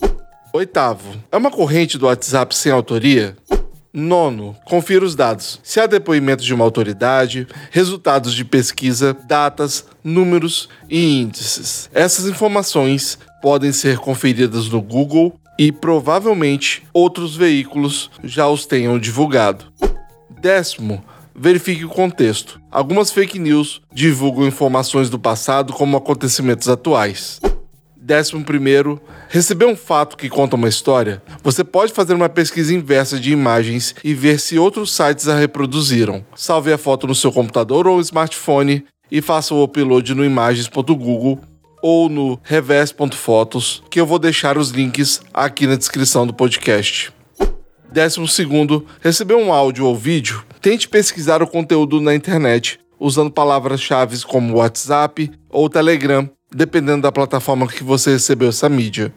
Oitavo, 0.52 1.16
é 1.32 1.38
uma 1.38 1.50
corrente 1.50 1.98
do 1.98 2.08
WhatsApp 2.08 2.54
sem 2.54 2.70
autoria? 2.70 3.38
Nono, 3.96 4.58
confira 4.66 5.06
os 5.06 5.16
dados. 5.16 5.58
Se 5.64 5.80
há 5.80 5.86
depoimentos 5.88 6.44
de 6.44 6.54
uma 6.54 6.66
autoridade, 6.66 7.48
resultados 7.72 8.34
de 8.34 8.44
pesquisa, 8.44 9.16
datas, 9.26 9.86
números 10.04 10.68
e 10.90 11.22
índices. 11.22 11.90
Essas 11.94 12.28
informações 12.28 13.18
podem 13.42 13.72
ser 13.72 13.98
conferidas 13.98 14.68
no 14.68 14.82
Google 14.82 15.40
e 15.58 15.72
provavelmente 15.72 16.84
outros 16.94 17.38
veículos 17.38 18.12
já 18.22 18.50
os 18.50 18.66
tenham 18.66 19.00
divulgado. 19.00 19.72
Décimo, 20.42 21.02
verifique 21.34 21.86
o 21.86 21.90
contexto. 21.90 22.60
Algumas 22.70 23.12
fake 23.12 23.40
news 23.40 23.82
divulgam 23.94 24.46
informações 24.46 25.10
do 25.10 25.18
passado 25.18 25.72
como 25.72 25.96
acontecimentos 25.96 26.68
atuais. 26.68 27.40
Décimo 28.06 28.46
primeiro, 28.46 29.02
receber 29.30 29.66
um 29.66 29.76
fato 29.76 30.16
que 30.16 30.30
conta 30.30 30.56
uma 30.56 30.70
história. 30.70 31.24
Você 31.42 31.64
pode 31.64 31.92
fazer 31.92 32.14
uma 32.14 32.30
pesquisa 32.30 32.72
inversa 32.72 33.20
de 33.20 33.32
imagens 33.32 33.96
e 34.04 34.14
ver 34.14 34.40
se 34.40 34.60
outros 34.60 34.92
sites 34.96 35.28
a 35.28 35.36
reproduziram. 35.36 36.24
Salve 36.36 36.72
a 36.72 36.78
foto 36.78 37.08
no 37.08 37.16
seu 37.16 37.32
computador 37.32 37.88
ou 37.88 38.00
smartphone 38.00 38.86
e 39.10 39.24
faça 39.24 39.56
o 39.56 39.64
upload 39.64 40.14
no 40.14 40.24
imagens.google 40.24 41.40
ou 41.82 42.08
no 42.08 42.40
revés.fotos, 42.44 43.82
que 43.90 44.00
eu 44.00 44.06
vou 44.06 44.20
deixar 44.20 44.56
os 44.56 44.70
links 44.70 45.20
aqui 45.34 45.66
na 45.66 45.76
descrição 45.76 46.28
do 46.28 46.34
podcast. 46.34 47.12
Décimo 47.92 48.28
segundo, 48.28 48.86
receber 49.02 49.34
um 49.34 49.52
áudio 49.52 49.84
ou 49.84 49.96
vídeo, 49.96 50.44
tente 50.62 50.88
pesquisar 50.88 51.42
o 51.42 51.48
conteúdo 51.48 52.00
na 52.00 52.14
internet 52.14 52.80
usando 53.00 53.32
palavras-chave 53.32 54.24
como 54.26 54.58
WhatsApp 54.58 55.32
ou 55.50 55.68
Telegram 55.68 56.30
dependendo 56.54 57.04
da 57.04 57.12
plataforma 57.12 57.68
que 57.68 57.84
você 57.84 58.12
recebeu 58.12 58.50
essa 58.50 58.70
mídia. 58.70 59.14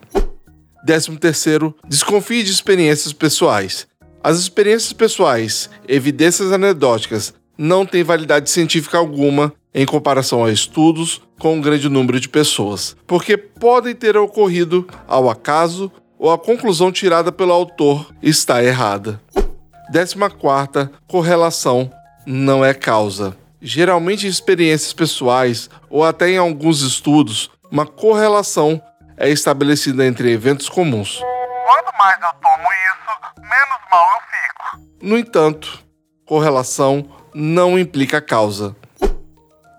Décimo 0.84 1.18
terceiro, 1.18 1.74
desconfie 1.86 2.42
de 2.42 2.50
experiências 2.50 3.12
pessoais. 3.12 3.86
As 4.22 4.38
experiências 4.38 4.92
pessoais, 4.92 5.70
evidências 5.86 6.52
anedóticas, 6.52 7.34
não 7.56 7.84
têm 7.84 8.02
validade 8.02 8.48
científica 8.50 8.98
alguma 8.98 9.52
em 9.74 9.84
comparação 9.84 10.44
a 10.44 10.50
estudos 10.50 11.20
com 11.38 11.54
um 11.54 11.60
grande 11.60 11.88
número 11.88 12.18
de 12.18 12.28
pessoas, 12.28 12.96
porque 13.06 13.36
podem 13.36 13.94
ter 13.94 14.16
ocorrido 14.16 14.86
ao 15.06 15.28
acaso 15.30 15.90
ou 16.18 16.32
a 16.32 16.38
conclusão 16.38 16.90
tirada 16.90 17.30
pelo 17.30 17.52
autor 17.52 18.12
está 18.22 18.62
errada. 18.62 19.20
Décima 19.90 20.28
quarta, 20.28 20.90
correlação 21.06 21.90
não 22.26 22.64
é 22.64 22.74
causa. 22.74 23.36
Geralmente 23.60 24.24
em 24.24 24.30
experiências 24.30 24.92
pessoais 24.92 25.68
ou 25.90 26.04
até 26.04 26.30
em 26.30 26.36
alguns 26.36 26.82
estudos, 26.82 27.50
uma 27.70 27.84
correlação 27.84 28.80
é 29.16 29.28
estabelecida 29.28 30.06
entre 30.06 30.30
eventos 30.30 30.68
comuns. 30.68 31.18
Quanto 31.18 31.98
mais 31.98 32.16
eu 32.22 32.28
tomo 32.40 32.68
isso, 32.88 33.40
menos 33.40 33.78
mal 33.90 34.06
eu 34.14 34.20
fico. 34.30 34.88
No 35.02 35.18
entanto, 35.18 35.84
correlação 36.24 37.04
não 37.34 37.76
implica 37.76 38.20
causa. 38.20 38.76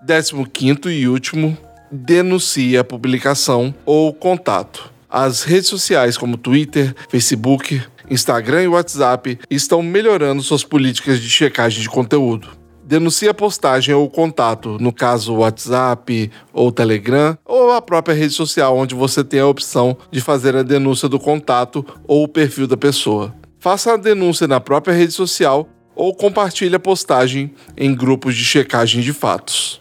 Décimo 0.02 0.46
quinto 0.46 0.90
e 0.90 1.08
último, 1.08 1.56
denuncie 1.90 2.76
a 2.76 2.84
publicação 2.84 3.74
ou 3.86 4.12
contato. 4.12 4.92
As 5.08 5.42
redes 5.42 5.68
sociais 5.68 6.18
como 6.18 6.36
Twitter, 6.36 6.94
Facebook, 7.08 7.82
Instagram 8.10 8.62
e 8.64 8.68
WhatsApp 8.68 9.40
estão 9.50 9.82
melhorando 9.82 10.42
suas 10.42 10.64
políticas 10.64 11.18
de 11.18 11.30
checagem 11.30 11.80
de 11.80 11.88
conteúdo 11.88 12.59
denuncie 12.90 13.28
a 13.28 13.34
postagem 13.34 13.94
ou 13.94 14.10
contato, 14.10 14.76
no 14.80 14.92
caso 14.92 15.36
WhatsApp 15.36 16.28
ou 16.52 16.72
Telegram, 16.72 17.38
ou 17.44 17.70
a 17.70 17.80
própria 17.80 18.16
rede 18.16 18.34
social 18.34 18.76
onde 18.76 18.96
você 18.96 19.22
tem 19.22 19.38
a 19.38 19.46
opção 19.46 19.96
de 20.10 20.20
fazer 20.20 20.56
a 20.56 20.64
denúncia 20.64 21.08
do 21.08 21.16
contato 21.16 21.86
ou 22.04 22.24
o 22.24 22.28
perfil 22.28 22.66
da 22.66 22.76
pessoa. 22.76 23.32
Faça 23.60 23.92
a 23.92 23.96
denúncia 23.96 24.48
na 24.48 24.58
própria 24.58 24.92
rede 24.92 25.12
social 25.12 25.68
ou 25.94 26.12
compartilhe 26.12 26.74
a 26.74 26.80
postagem 26.80 27.54
em 27.76 27.94
grupos 27.94 28.34
de 28.34 28.44
checagem 28.44 29.02
de 29.02 29.12
fatos. 29.12 29.80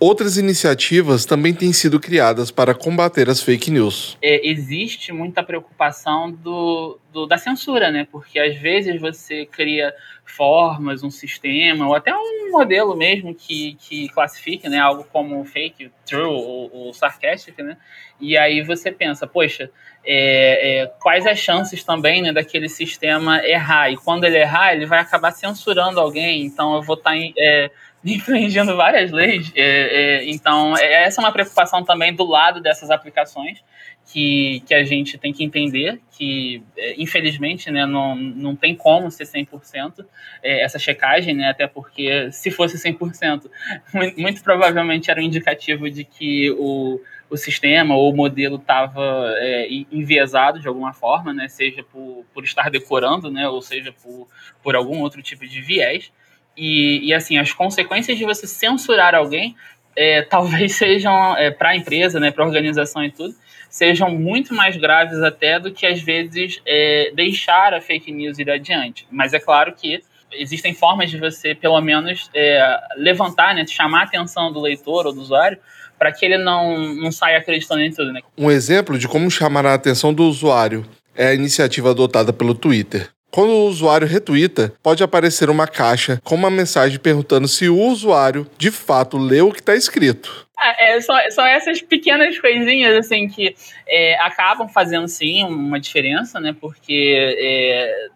Outras 0.00 0.38
iniciativas 0.38 1.26
também 1.26 1.52
têm 1.52 1.74
sido 1.74 2.00
criadas 2.00 2.50
para 2.50 2.74
combater 2.74 3.28
as 3.28 3.42
fake 3.42 3.70
news. 3.70 4.16
É, 4.22 4.48
existe 4.48 5.12
muita 5.12 5.42
preocupação 5.42 6.32
do, 6.32 6.98
do, 7.12 7.26
da 7.26 7.36
censura, 7.36 7.90
né? 7.90 8.08
Porque 8.10 8.38
às 8.38 8.56
vezes 8.56 8.98
você 8.98 9.44
cria 9.44 9.94
formas, 10.24 11.02
um 11.02 11.10
sistema, 11.10 11.86
ou 11.86 11.94
até 11.94 12.14
um 12.14 12.50
modelo 12.50 12.96
mesmo 12.96 13.34
que, 13.34 13.76
que 13.78 14.08
classifique 14.08 14.68
né, 14.70 14.78
algo 14.78 15.04
como 15.04 15.44
fake, 15.44 15.90
true 16.06 16.22
ou, 16.22 16.70
ou 16.72 16.94
sarcastic, 16.94 17.58
né? 17.58 17.76
E 18.18 18.38
aí 18.38 18.62
você 18.62 18.90
pensa, 18.90 19.26
poxa, 19.26 19.70
é, 20.04 20.82
é, 20.82 20.86
quais 20.98 21.26
as 21.26 21.38
chances 21.38 21.84
também 21.84 22.22
né, 22.22 22.32
daquele 22.32 22.68
sistema 22.68 23.44
errar? 23.44 23.90
E 23.90 23.96
quando 23.96 24.24
ele 24.24 24.38
errar, 24.38 24.72
ele 24.72 24.86
vai 24.86 25.00
acabar 25.00 25.30
censurando 25.32 26.00
alguém, 26.00 26.44
então 26.44 26.74
eu 26.76 26.82
vou 26.82 26.96
estar. 26.96 27.10
Tá 27.10 27.16
é, 27.16 27.70
infringindo 28.04 28.76
várias 28.76 29.10
leis. 29.10 29.52
É, 29.54 30.22
é, 30.22 30.30
então, 30.30 30.76
é, 30.76 31.04
essa 31.04 31.20
é 31.20 31.24
uma 31.24 31.32
preocupação 31.32 31.84
também 31.84 32.14
do 32.14 32.24
lado 32.24 32.60
dessas 32.60 32.90
aplicações 32.90 33.62
que, 34.06 34.62
que 34.66 34.74
a 34.74 34.82
gente 34.82 35.16
tem 35.18 35.32
que 35.32 35.44
entender 35.44 36.00
que, 36.10 36.62
é, 36.76 36.94
infelizmente, 37.00 37.70
né, 37.70 37.86
não, 37.86 38.16
não 38.16 38.56
tem 38.56 38.74
como 38.74 39.10
ser 39.10 39.24
100% 39.24 40.04
é, 40.42 40.64
essa 40.64 40.78
checagem, 40.78 41.34
né, 41.34 41.50
até 41.50 41.66
porque 41.66 42.30
se 42.32 42.50
fosse 42.50 42.76
100%, 42.76 43.50
muito, 43.94 44.20
muito 44.20 44.42
provavelmente 44.42 45.10
era 45.10 45.20
um 45.20 45.24
indicativo 45.24 45.88
de 45.88 46.04
que 46.04 46.50
o, 46.52 47.00
o 47.28 47.36
sistema 47.36 47.94
ou 47.94 48.12
o 48.12 48.16
modelo 48.16 48.56
estava 48.56 49.32
é, 49.38 49.68
enviesado 49.92 50.58
de 50.58 50.66
alguma 50.66 50.92
forma, 50.92 51.32
né, 51.32 51.46
seja 51.46 51.84
por, 51.84 52.24
por 52.34 52.42
estar 52.42 52.68
decorando, 52.70 53.30
né, 53.30 53.48
ou 53.48 53.62
seja 53.62 53.92
por, 53.92 54.26
por 54.62 54.74
algum 54.74 55.00
outro 55.00 55.22
tipo 55.22 55.46
de 55.46 55.60
viés. 55.60 56.10
E, 56.60 57.06
e 57.06 57.14
assim, 57.14 57.38
as 57.38 57.54
consequências 57.54 58.18
de 58.18 58.24
você 58.26 58.46
censurar 58.46 59.14
alguém 59.14 59.56
é, 59.96 60.20
talvez 60.28 60.74
sejam, 60.74 61.34
é, 61.38 61.50
para 61.50 61.70
a 61.70 61.76
empresa, 61.76 62.20
né, 62.20 62.30
para 62.30 62.44
a 62.44 62.46
organização 62.46 63.02
e 63.02 63.10
tudo, 63.10 63.34
sejam 63.70 64.10
muito 64.10 64.52
mais 64.52 64.76
graves 64.76 65.22
até 65.22 65.58
do 65.58 65.72
que 65.72 65.86
às 65.86 66.02
vezes 66.02 66.60
é, 66.66 67.12
deixar 67.14 67.72
a 67.72 67.80
fake 67.80 68.12
news 68.12 68.38
ir 68.38 68.50
adiante. 68.50 69.06
Mas 69.10 69.32
é 69.32 69.40
claro 69.40 69.72
que 69.72 70.02
existem 70.32 70.74
formas 70.74 71.10
de 71.10 71.18
você, 71.18 71.54
pelo 71.54 71.80
menos, 71.80 72.28
é, 72.34 72.78
levantar, 72.96 73.54
né, 73.54 73.66
chamar 73.66 74.02
a 74.02 74.04
atenção 74.04 74.52
do 74.52 74.60
leitor 74.60 75.06
ou 75.06 75.14
do 75.14 75.20
usuário 75.22 75.58
para 75.98 76.12
que 76.12 76.26
ele 76.26 76.38
não, 76.38 76.94
não 76.94 77.10
saia 77.10 77.38
acreditando 77.38 77.80
em 77.80 77.90
tudo. 77.90 78.12
Né? 78.12 78.20
Um 78.36 78.50
exemplo 78.50 78.98
de 78.98 79.08
como 79.08 79.30
chamar 79.30 79.64
a 79.64 79.74
atenção 79.74 80.12
do 80.12 80.24
usuário 80.24 80.86
é 81.14 81.28
a 81.28 81.34
iniciativa 81.34 81.90
adotada 81.90 82.32
pelo 82.32 82.54
Twitter. 82.54 83.08
Quando 83.30 83.50
o 83.50 83.66
usuário 83.66 84.06
retuita, 84.06 84.72
pode 84.82 85.02
aparecer 85.02 85.48
uma 85.48 85.66
caixa 85.66 86.20
com 86.24 86.34
uma 86.34 86.50
mensagem 86.50 86.98
perguntando 86.98 87.46
se 87.46 87.68
o 87.68 87.78
usuário 87.78 88.46
de 88.58 88.70
fato 88.70 89.16
leu 89.16 89.48
o 89.48 89.52
que 89.52 89.60
está 89.60 89.74
escrito. 89.74 90.48
É, 90.60 90.96
é, 90.96 91.00
só, 91.00 91.14
só 91.30 91.46
essas 91.46 91.80
pequenas 91.80 92.38
coisinhas 92.38 92.94
assim 92.96 93.28
que 93.28 93.54
é, 93.88 94.18
acabam 94.20 94.68
fazendo 94.68 95.08
sim 95.08 95.44
uma 95.44 95.80
diferença, 95.80 96.38
né? 96.38 96.54
Porque 96.60 97.34
é, 97.38 98.08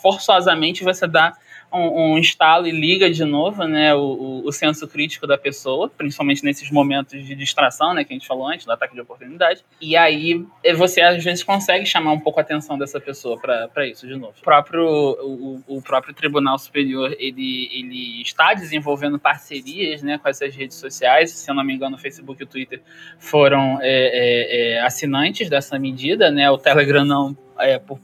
forçosamente 0.00 0.82
você 0.82 1.06
dá 1.06 1.34
um, 1.72 2.12
um 2.12 2.18
instalo 2.18 2.66
e 2.66 2.70
liga 2.70 3.10
de 3.10 3.24
novo 3.24 3.64
né, 3.64 3.94
o, 3.94 4.42
o, 4.44 4.52
senso 4.52 4.86
crítico 4.86 5.26
da 5.26 5.38
pessoa, 5.38 5.88
principalmente 5.88 6.44
nesses 6.44 6.70
momentos 6.70 7.24
de 7.24 7.34
distração, 7.34 7.94
né, 7.94 8.04
que 8.04 8.12
a 8.12 8.16
gente 8.16 8.26
falou 8.26 8.46
antes, 8.46 8.66
do 8.66 8.72
ataque 8.72 8.94
de 8.94 9.00
oportunidade. 9.00 9.64
E 9.80 9.96
aí 9.96 10.44
você 10.76 11.00
às 11.00 11.22
vezes 11.22 11.42
consegue 11.42 11.86
chamar 11.86 12.12
um 12.12 12.20
pouco 12.20 12.38
a 12.38 12.42
atenção 12.42 12.78
dessa 12.78 13.00
pessoa 13.00 13.38
para 13.38 13.86
isso 13.86 14.06
de 14.06 14.14
novo. 14.16 14.34
O 14.38 14.42
próprio, 14.42 14.84
o, 14.84 15.62
o, 15.66 15.82
próprio 15.82 16.14
Tribunal 16.14 16.58
Superior 16.58 17.14
ele, 17.18 17.68
ele 17.72 18.22
está 18.22 18.54
desenvolvendo 18.54 19.18
parcerias 19.18 20.02
né, 20.02 20.18
com 20.18 20.28
essas 20.28 20.54
redes 20.54 20.76
sociais, 20.76 21.30
se 21.30 21.50
eu 21.50 21.54
não 21.54 21.64
me 21.64 21.74
engano, 21.74 21.96
o 21.96 21.98
Facebook 21.98 22.40
e 22.40 22.44
o 22.44 22.46
Twitter 22.46 22.82
foram 23.18 23.78
é, 23.80 23.88
é, 23.88 24.72
é 24.74 24.80
assinantes 24.80 25.48
dessa 25.48 25.78
medida, 25.78 26.30
né, 26.30 26.50
o 26.50 26.58
Telegram 26.58 27.04
não, 27.04 27.36
é, 27.58 27.78
por 27.78 27.98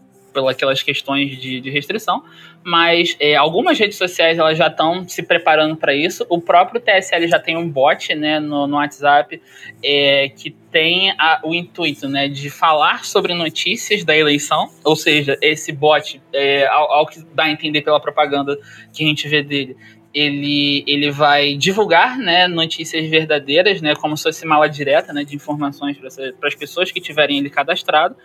pelas 0.57 0.83
questões 0.83 1.39
de, 1.39 1.61
de 1.61 1.71
restrição, 1.71 2.23
mas 2.63 3.17
é, 3.19 3.35
algumas 3.37 3.79
redes 3.79 3.97
sociais 3.97 4.39
elas 4.39 4.59
já 4.59 4.67
estão 4.67 5.07
se 5.09 5.23
preparando 5.23 5.77
para 5.77 5.95
isso. 5.95 6.27
O 6.29 6.41
próprio 6.41 6.81
TSL 6.81 7.27
já 7.29 7.39
tem 7.39 7.57
um 7.57 7.69
bot 7.69 8.15
né, 8.15 8.41
no, 8.41 8.67
no 8.67 8.77
WhatsApp 8.77 9.41
é, 9.83 10.29
que 10.29 10.51
tem 10.71 11.13
a, 11.13 11.41
o 11.45 11.55
intuito 11.55 12.09
né, 12.09 12.29
de 12.29 12.51
falar 12.51 13.05
sobre 13.05 13.35
notícias 13.35 14.05
da 14.05 14.17
eleição, 14.17 14.69
ou 14.85 14.95
seja, 14.95 15.39
esse 15.41 15.73
bot, 15.73 16.21
é, 16.33 16.67
ao, 16.67 16.93
ao 16.93 17.07
que 17.07 17.25
dá 17.35 17.45
a 17.45 17.51
entender 17.51 17.83
pela 17.83 18.01
propaganda 18.01 18.59
que 18.93 19.05
a 19.05 19.07
gente 19.07 19.27
vê 19.29 19.43
dele, 19.43 19.77
ele, 20.13 20.85
ele 20.87 21.11
vai 21.11 21.55
divulgar 21.55 22.19
né, 22.19 22.49
notícias 22.49 23.09
verdadeiras, 23.09 23.81
né, 23.81 23.95
como 23.95 24.17
se 24.17 24.25
fosse 24.25 24.47
mala 24.47 24.69
direta 24.69 25.13
né, 25.13 25.23
de 25.23 25.37
informações 25.37 25.97
para 25.99 26.49
as 26.49 26.55
pessoas 26.55 26.91
que 26.91 27.01
tiverem 27.01 27.39
ele 27.39 27.51
cadastrado. 27.51 28.17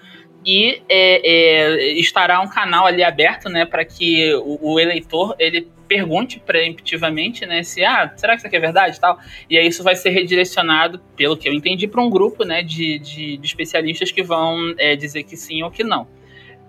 E 0.45 0.81
é, 0.89 1.21
é, 1.29 1.93
estará 1.93 2.41
um 2.41 2.47
canal 2.47 2.85
ali 2.85 3.03
aberto 3.03 3.47
né, 3.49 3.65
para 3.65 3.85
que 3.85 4.33
o, 4.35 4.73
o, 4.73 4.79
eleitor 4.79 5.35
ele 5.39 5.69
pergunte 5.87 6.39
preemptivamente 6.39 7.45
né, 7.45 7.63
se 7.63 7.83
ah, 7.83 8.11
será 8.15 8.33
que 8.33 8.39
isso 8.39 8.47
aqui 8.47 8.57
é 8.57 8.59
verdade 8.59 8.99
tal. 8.99 9.17
E 9.49 9.57
aí 9.57 9.67
isso 9.67 9.83
vai 9.83 9.95
ser 9.95 10.09
redirecionado, 10.09 10.99
pelo 11.15 11.37
que 11.37 11.47
eu 11.47 11.53
entendi, 11.53 11.87
para 11.87 12.01
um 12.01 12.09
grupo 12.09 12.43
né, 12.43 12.61
de, 12.61 12.99
de, 12.99 13.37
de 13.37 13.45
especialistas 13.45 14.11
que 14.11 14.21
vão 14.21 14.73
é, 14.77 14.95
dizer 14.95 15.23
que 15.23 15.37
sim 15.37 15.63
ou 15.63 15.71
que 15.71 15.83
não. 15.83 16.07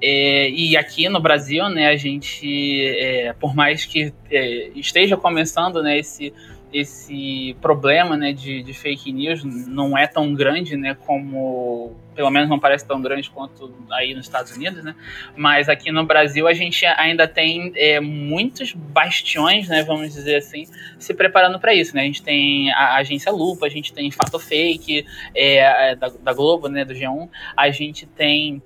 É, 0.01 0.51
e 0.51 0.77
aqui 0.77 1.09
no 1.09 1.21
Brasil, 1.21 1.69
né, 1.69 1.89
a 1.89 1.97
gente, 1.97 2.87
é, 2.99 3.33
por 3.33 3.55
mais 3.55 3.85
que 3.85 4.13
é, 4.31 4.69
esteja 4.77 5.17
começando 5.17 5.83
né, 5.83 5.99
esse, 5.99 6.33
esse 6.75 7.57
problema 7.63 8.17
né, 8.17 8.33
de, 8.33 8.61
de, 8.61 8.75
fake 8.75 9.13
news, 9.13 9.45
não 9.45 9.97
é 9.97 10.09
tão 10.09 10.35
grande 10.35 10.77
né, 10.77 10.97
como. 11.07 11.97
Pelo 12.17 12.31
menos 12.31 12.49
não 12.49 12.59
parece 12.59 12.87
tão 12.87 13.01
grande 13.01 13.31
quanto 13.31 13.73
aí 13.93 14.13
nos 14.13 14.27
Estados 14.27 14.57
Unidos, 14.57 14.83
né? 14.83 14.95
Mas 15.37 15.69
aqui 15.69 15.93
no 15.93 16.05
Brasil 16.05 16.49
a 16.49 16.53
gente 16.53 16.85
ainda 16.85 17.29
tem 17.29 17.73
é, 17.77 18.01
muitos 18.01 18.73
bastiões, 18.73 19.69
né, 19.69 19.83
vamos 19.85 20.13
dizer 20.13 20.37
assim, 20.37 20.67
se 20.99 21.15
preparando 21.15 21.59
para 21.61 21.75
isso. 21.75 21.95
Né? 21.95 22.03
A 22.03 22.05
gente 22.05 22.23
tem 22.23 22.73
a 22.73 22.97
agência 22.97 23.33
Lupa, 23.33 23.67
a 23.67 23.69
gente 23.69 23.93
tem 23.93 24.11
Fato 24.11 24.39
Fake 24.39 25.07
é, 25.35 25.95
da, 25.97 26.09
da 26.09 26.33
Globo, 26.33 26.69
né, 26.69 26.85
do 26.85 26.95
G1, 26.95 27.29
a 27.57 27.71
gente 27.71 28.07
tem 28.07 28.63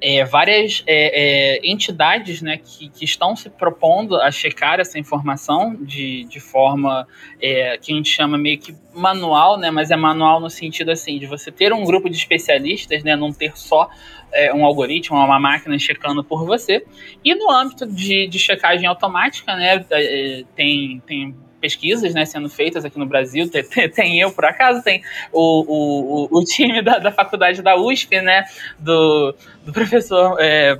é, 0.00 0.24
várias 0.24 0.82
é, 0.86 1.56
é, 1.56 1.60
entidades 1.64 2.42
né, 2.42 2.58
que, 2.58 2.88
que, 2.88 3.04
estão 3.04 3.34
se 3.34 3.48
propondo 3.48 4.16
a 4.16 4.30
checar 4.30 4.80
essa 4.80 4.98
informação 4.98 5.74
de, 5.74 6.24
de 6.24 6.40
forma 6.40 7.06
é, 7.40 7.78
que 7.78 7.92
a 7.92 7.96
gente 7.96 8.08
chama 8.08 8.36
meio 8.36 8.58
que 8.58 8.74
manual, 8.94 9.58
né, 9.58 9.70
mas 9.70 9.90
é 9.90 9.96
manual 9.96 10.40
no 10.40 10.50
sentido 10.50 10.90
assim 10.90 11.18
de 11.18 11.26
você 11.26 11.50
ter 11.50 11.72
um 11.72 11.84
grupo 11.84 12.08
de 12.08 12.16
especialistas, 12.16 13.02
né, 13.02 13.16
não 13.16 13.32
ter 13.32 13.56
só 13.56 13.88
é, 14.32 14.52
um 14.52 14.64
algoritmo, 14.64 15.16
uma 15.16 15.40
máquina 15.40 15.78
checando 15.78 16.22
por 16.22 16.44
você. 16.44 16.84
E 17.24 17.34
no 17.34 17.50
âmbito 17.50 17.86
de, 17.86 18.26
de 18.26 18.38
checagem 18.38 18.86
automática, 18.86 19.54
né, 19.56 19.84
é, 19.90 20.44
tem, 20.54 21.02
tem 21.06 21.34
pesquisas 21.60 22.14
né, 22.14 22.24
sendo 22.24 22.48
feitas 22.48 22.84
aqui 22.84 22.98
no 22.98 23.06
Brasil. 23.06 23.48
Tem, 23.50 23.88
tem 23.90 24.20
eu, 24.20 24.30
por 24.30 24.44
acaso, 24.44 24.82
tem 24.82 25.02
o, 25.32 26.28
o, 26.30 26.38
o 26.38 26.44
time 26.44 26.82
da, 26.82 26.98
da 26.98 27.12
faculdade 27.12 27.62
da 27.62 27.76
USP, 27.76 28.20
né? 28.20 28.44
Do, 28.78 29.34
do 29.64 29.72
professor 29.72 30.36
é, 30.38 30.78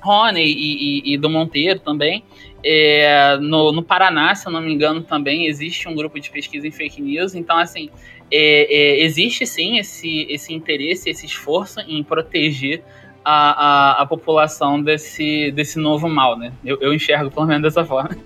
Rony 0.00 0.42
e, 0.42 0.52
e, 0.52 1.14
e, 1.14 1.18
do 1.18 1.30
Monteiro 1.30 1.80
também. 1.80 2.24
É, 2.62 3.36
no, 3.40 3.72
no 3.72 3.82
Paraná, 3.82 4.34
se 4.34 4.46
eu 4.46 4.52
não 4.52 4.60
me 4.60 4.72
engano, 4.72 5.02
também 5.02 5.46
existe 5.46 5.88
um 5.88 5.94
grupo 5.94 6.18
de 6.18 6.30
pesquisa 6.30 6.66
em 6.66 6.70
fake 6.70 7.00
news. 7.00 7.34
Então, 7.34 7.58
assim, 7.58 7.90
é, 8.30 8.74
é, 8.74 9.04
existe 9.04 9.46
sim 9.46 9.78
esse, 9.78 10.26
esse 10.30 10.52
interesse, 10.52 11.10
esse 11.10 11.26
esforço 11.26 11.80
em 11.80 12.02
proteger 12.02 12.82
a, 13.24 13.98
a, 13.98 14.02
a 14.02 14.06
população 14.06 14.82
desse, 14.82 15.50
desse 15.52 15.78
novo 15.78 16.08
mal, 16.08 16.36
né? 16.38 16.52
Eu, 16.64 16.78
eu 16.80 16.92
enxergo 16.92 17.30
pelo 17.30 17.46
menos 17.46 17.62
dessa 17.62 17.84
forma. 17.84 18.16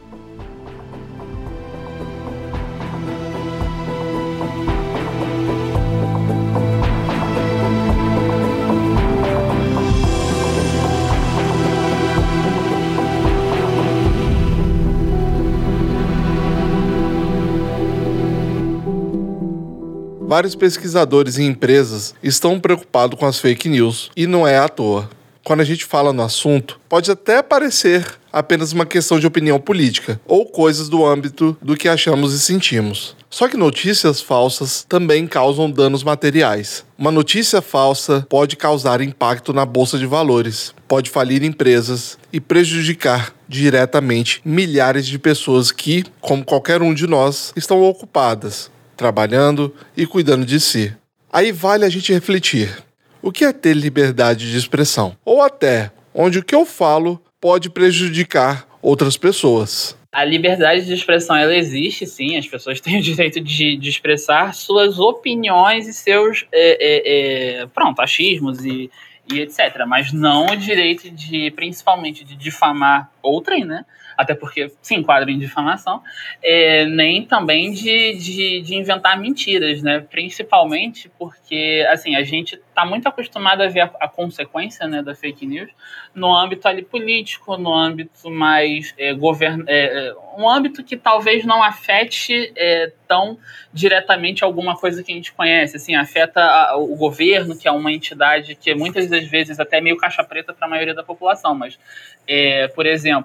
Vários 20.28 20.54
pesquisadores 20.54 21.38
e 21.38 21.42
empresas 21.42 22.14
estão 22.22 22.60
preocupados 22.60 23.18
com 23.18 23.24
as 23.24 23.38
fake 23.38 23.66
news 23.66 24.10
e 24.14 24.26
não 24.26 24.46
é 24.46 24.58
à 24.58 24.68
toa. 24.68 25.08
Quando 25.42 25.60
a 25.60 25.64
gente 25.64 25.86
fala 25.86 26.12
no 26.12 26.22
assunto, 26.22 26.78
pode 26.86 27.10
até 27.10 27.42
parecer 27.42 28.06
apenas 28.30 28.74
uma 28.74 28.84
questão 28.84 29.18
de 29.18 29.26
opinião 29.26 29.58
política 29.58 30.20
ou 30.26 30.44
coisas 30.44 30.90
do 30.90 31.06
âmbito 31.06 31.56
do 31.62 31.74
que 31.74 31.88
achamos 31.88 32.34
e 32.34 32.40
sentimos. 32.40 33.16
Só 33.30 33.48
que 33.48 33.56
notícias 33.56 34.20
falsas 34.20 34.84
também 34.86 35.26
causam 35.26 35.70
danos 35.70 36.04
materiais. 36.04 36.84
Uma 36.98 37.10
notícia 37.10 37.62
falsa 37.62 38.26
pode 38.28 38.54
causar 38.54 39.00
impacto 39.00 39.54
na 39.54 39.64
bolsa 39.64 39.98
de 39.98 40.04
valores, 40.04 40.74
pode 40.86 41.08
falir 41.08 41.42
empresas 41.42 42.18
e 42.30 42.38
prejudicar 42.38 43.32
diretamente 43.48 44.42
milhares 44.44 45.06
de 45.06 45.18
pessoas 45.18 45.72
que, 45.72 46.04
como 46.20 46.44
qualquer 46.44 46.82
um 46.82 46.92
de 46.92 47.06
nós, 47.06 47.50
estão 47.56 47.82
ocupadas 47.82 48.70
trabalhando 48.98 49.74
e 49.96 50.04
cuidando 50.04 50.44
de 50.44 50.60
si. 50.60 50.94
Aí 51.32 51.52
vale 51.52 51.84
a 51.84 51.88
gente 51.88 52.12
refletir: 52.12 52.76
o 53.22 53.32
que 53.32 53.44
é 53.44 53.52
ter 53.52 53.74
liberdade 53.74 54.50
de 54.50 54.58
expressão? 54.58 55.16
Ou 55.24 55.40
até 55.40 55.90
onde 56.12 56.40
o 56.40 56.44
que 56.44 56.54
eu 56.54 56.66
falo 56.66 57.22
pode 57.40 57.70
prejudicar 57.70 58.66
outras 58.82 59.16
pessoas. 59.16 59.96
A 60.10 60.24
liberdade 60.24 60.86
de 60.86 60.94
expressão 60.94 61.36
ela 61.36 61.54
existe, 61.54 62.06
sim. 62.06 62.36
As 62.36 62.46
pessoas 62.46 62.80
têm 62.82 62.98
o 62.98 63.02
direito 63.02 63.40
de, 63.40 63.76
de 63.76 63.88
expressar 63.88 64.54
suas 64.54 64.98
opiniões 64.98 65.86
e 65.86 65.92
seus 65.92 66.44
é, 66.52 66.78
é, 66.80 67.60
é, 67.62 67.66
pronto, 67.66 68.00
achismos 68.00 68.64
e, 68.64 68.90
e 69.30 69.40
etc. 69.40 69.84
Mas 69.86 70.12
não 70.12 70.46
o 70.46 70.56
direito 70.56 71.10
de, 71.10 71.50
principalmente, 71.52 72.24
de 72.24 72.34
difamar 72.34 73.10
outrem, 73.28 73.64
né? 73.64 73.84
até 74.18 74.34
porque 74.34 74.72
se 74.82 74.96
enquadra 74.96 75.30
em 75.30 75.38
difamação, 75.38 76.02
é, 76.42 76.84
nem 76.86 77.24
também 77.24 77.70
de, 77.70 78.14
de, 78.14 78.62
de, 78.62 78.74
inventar 78.74 79.16
mentiras, 79.16 79.80
né? 79.80 80.00
Principalmente 80.00 81.08
porque, 81.16 81.86
assim, 81.88 82.16
a 82.16 82.24
gente 82.24 82.56
está 82.56 82.84
muito 82.84 83.06
acostumado 83.08 83.62
a 83.62 83.68
ver 83.68 83.82
a, 83.82 83.90
a, 84.00 84.08
consequência 84.08 84.88
né, 84.88 85.02
da 85.02 85.14
fake 85.14 85.46
news 85.46 85.70
no 86.12 86.34
âmbito 86.34 86.66
ali 86.66 86.82
político, 86.82 87.56
no 87.56 87.72
âmbito 87.72 88.28
mais 88.28 88.92
é, 88.98 89.14
govern... 89.14 89.62
É, 89.68 90.08
é, 90.08 90.14
um 90.36 90.48
âmbito 90.48 90.82
que 90.82 90.96
talvez 90.96 91.44
não 91.44 91.62
afete 91.62 92.52
é, 92.56 92.92
tão 93.06 93.38
diretamente 93.72 94.44
alguma 94.44 94.76
coisa 94.76 95.02
que 95.02 95.10
a 95.10 95.14
gente 95.14 95.32
conhece, 95.32 95.76
assim, 95.76 95.94
afeta 95.94 96.40
a, 96.40 96.76
o 96.76 96.96
governo, 96.96 97.56
que 97.56 97.66
é 97.66 97.72
uma 97.72 97.92
entidade 97.92 98.54
que 98.56 98.74
muitas 98.74 99.08
das 99.08 99.24
vezes 99.24 99.58
até 99.58 99.80
meio 99.80 99.96
caixa 99.96 100.22
preta 100.24 100.52
para 100.52 100.66
a 100.66 100.70
maioria 100.70 100.94
da 100.94 101.02
população, 101.02 101.54
mas, 101.54 101.78
é, 102.26 102.68
por 102.68 102.86
exemplo, 102.86 103.17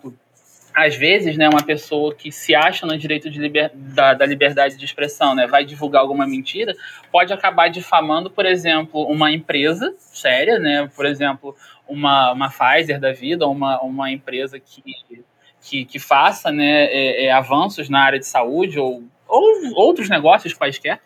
às 0.73 0.95
vezes, 0.95 1.37
né, 1.37 1.47
uma 1.47 1.63
pessoa 1.63 2.13
que 2.15 2.31
se 2.31 2.55
acha 2.55 2.85
no 2.85 2.97
direito 2.97 3.29
de 3.29 3.39
liber, 3.39 3.71
da, 3.75 4.13
da, 4.15 4.25
liberdade 4.25 4.75
de 4.75 4.83
expressão, 4.83 5.35
né, 5.35 5.45
vai 5.45 5.63
divulgar 5.63 6.01
alguma 6.01 6.25
mentira, 6.25 6.73
pode 7.11 7.31
acabar 7.31 7.67
difamando, 7.67 8.31
por 8.31 8.45
exemplo, 8.45 9.03
uma 9.03 9.31
empresa 9.31 9.93
séria, 9.99 10.57
né, 10.57 10.89
por 10.95 11.05
exemplo, 11.05 11.55
uma, 11.87 12.31
uma 12.31 12.49
Pfizer 12.49 12.99
da 12.99 13.11
vida, 13.11 13.47
uma, 13.47 13.79
uma 13.81 14.11
empresa 14.11 14.59
que, 14.59 14.81
que, 15.61 15.85
que 15.85 15.99
faça 15.99 16.51
né, 16.51 16.85
é, 16.85 17.25
é, 17.25 17.31
avanços 17.31 17.87
na 17.87 18.01
área 18.01 18.19
de 18.19 18.25
saúde 18.25 18.79
ou, 18.79 19.03
ou 19.27 19.43
outros 19.75 20.09
negócios 20.09 20.53
quaisquer, 20.53 20.99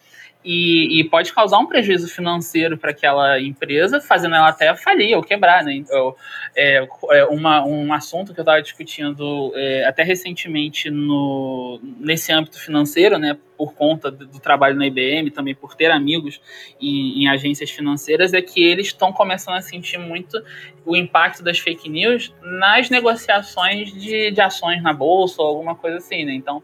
e, 0.43 1.02
e, 1.02 1.04
pode 1.04 1.34
causar 1.34 1.58
um 1.58 1.65
prejuízo 1.65 2.08
financeiro 2.08 2.78
para 2.78 2.91
aquela 2.91 3.39
empresa, 3.41 4.00
fazendo 4.00 4.36
ela 4.36 4.50
até 4.50 4.73
falir 4.76 5.15
ou 5.15 5.21
quebrar, 5.21 5.63
né? 5.63 5.73
Então, 5.73 6.15
é, 6.56 6.88
é 7.12 7.26
uma, 7.26 7.65
um 7.65 7.91
assunto 7.91 8.34
que 8.34 8.39
eu 8.39 8.43
estava 8.43 8.62
discutindo 8.62 9.52
é, 9.56 9.86
até 9.86 10.04
recentemente 10.04 10.89
no, 10.89 11.82
nesse 12.00 12.32
âmbito 12.32 12.60
financeiro, 12.60 13.17
né? 13.17 13.38
Por 13.58 13.73
conta 13.73 14.12
do, 14.12 14.39
trabalho 14.39 14.76
na 14.76 14.86
IBM, 14.86 15.32
também 15.32 15.56
por 15.56 15.76
ter 15.76 15.91
amigos 15.91 16.39
em, 16.80 17.24
em 17.24 17.28
agências 17.28 17.72
financeiras, 17.72 18.34
é 18.34 18.41
que 18.41 18.64
eles 18.64 18.88
estão 18.88 19.12
começando 19.12 19.55
a 19.55 19.62
sentir 19.62 19.97
muito 19.97 20.41
o 20.86 20.95
impacto 20.95 21.43
das 21.43 21.59
fake 21.59 21.89
news 21.89 22.34
nas 22.41 22.89
negociações 22.89 23.91
de, 23.91 24.32
de 24.32 24.41
ações 24.41 24.82
na 24.82 24.93
bolsa 24.93 25.41
ou 25.41 25.47
alguma 25.47 25.76
coisa 25.76 25.97
assim, 25.97 26.24
né? 26.24 26.34
Então, 26.34 26.64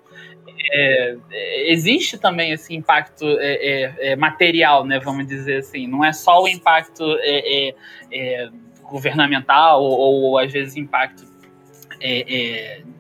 é, 0.72 1.18
é, 1.32 1.72
existe 1.72 2.18
também 2.18 2.52
esse 2.52 2.74
impacto 2.74 3.26
é, 3.40 3.54
é, 3.54 4.12
é, 4.12 4.16
material, 4.16 4.86
né, 4.86 5.00
vamos 5.00 5.28
dizer 5.28 5.58
assim. 5.58 5.88
Não 5.88 6.04
é 6.04 6.14
só 6.14 6.42
o 6.42 6.48
impacto 6.48 7.04
governamental 8.84 9.84
ou, 9.84 10.24
ou, 10.24 10.38
às 10.38 10.52
vezes 10.52 10.76
impacto 10.76 11.32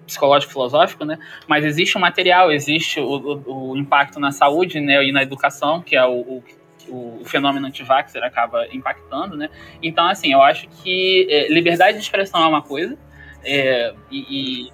psicológico 0.05 0.53
filosófico, 0.53 1.03
né? 1.03 1.17
Mas 1.47 1.65
existe 1.65 1.97
o 1.97 1.99
material, 1.99 2.51
existe 2.51 2.99
o, 2.99 3.05
o, 3.05 3.71
o, 3.71 3.77
impacto 3.77 4.19
na 4.19 4.31
saúde, 4.31 4.79
né, 4.79 5.03
e 5.03 5.11
na 5.11 5.23
educação, 5.23 5.81
que 5.81 5.95
é 5.95 6.05
o 6.05 6.41
o, 6.87 7.21
o 7.21 7.25
fenômeno 7.25 7.67
anti-vaxxer 7.67 8.23
acaba 8.23 8.67
impactando, 8.71 9.35
né? 9.35 9.49
Então, 9.81 10.05
assim, 10.07 10.31
eu 10.31 10.41
acho 10.41 10.67
que 10.67 11.27
é, 11.29 11.47
liberdade 11.51 11.97
de 11.97 12.03
expressão 12.03 12.43
é 12.43 12.47
uma 12.47 12.61
coisa, 12.61 12.97
é, 13.43 13.93
e, 14.11 14.67
e, 14.67 14.73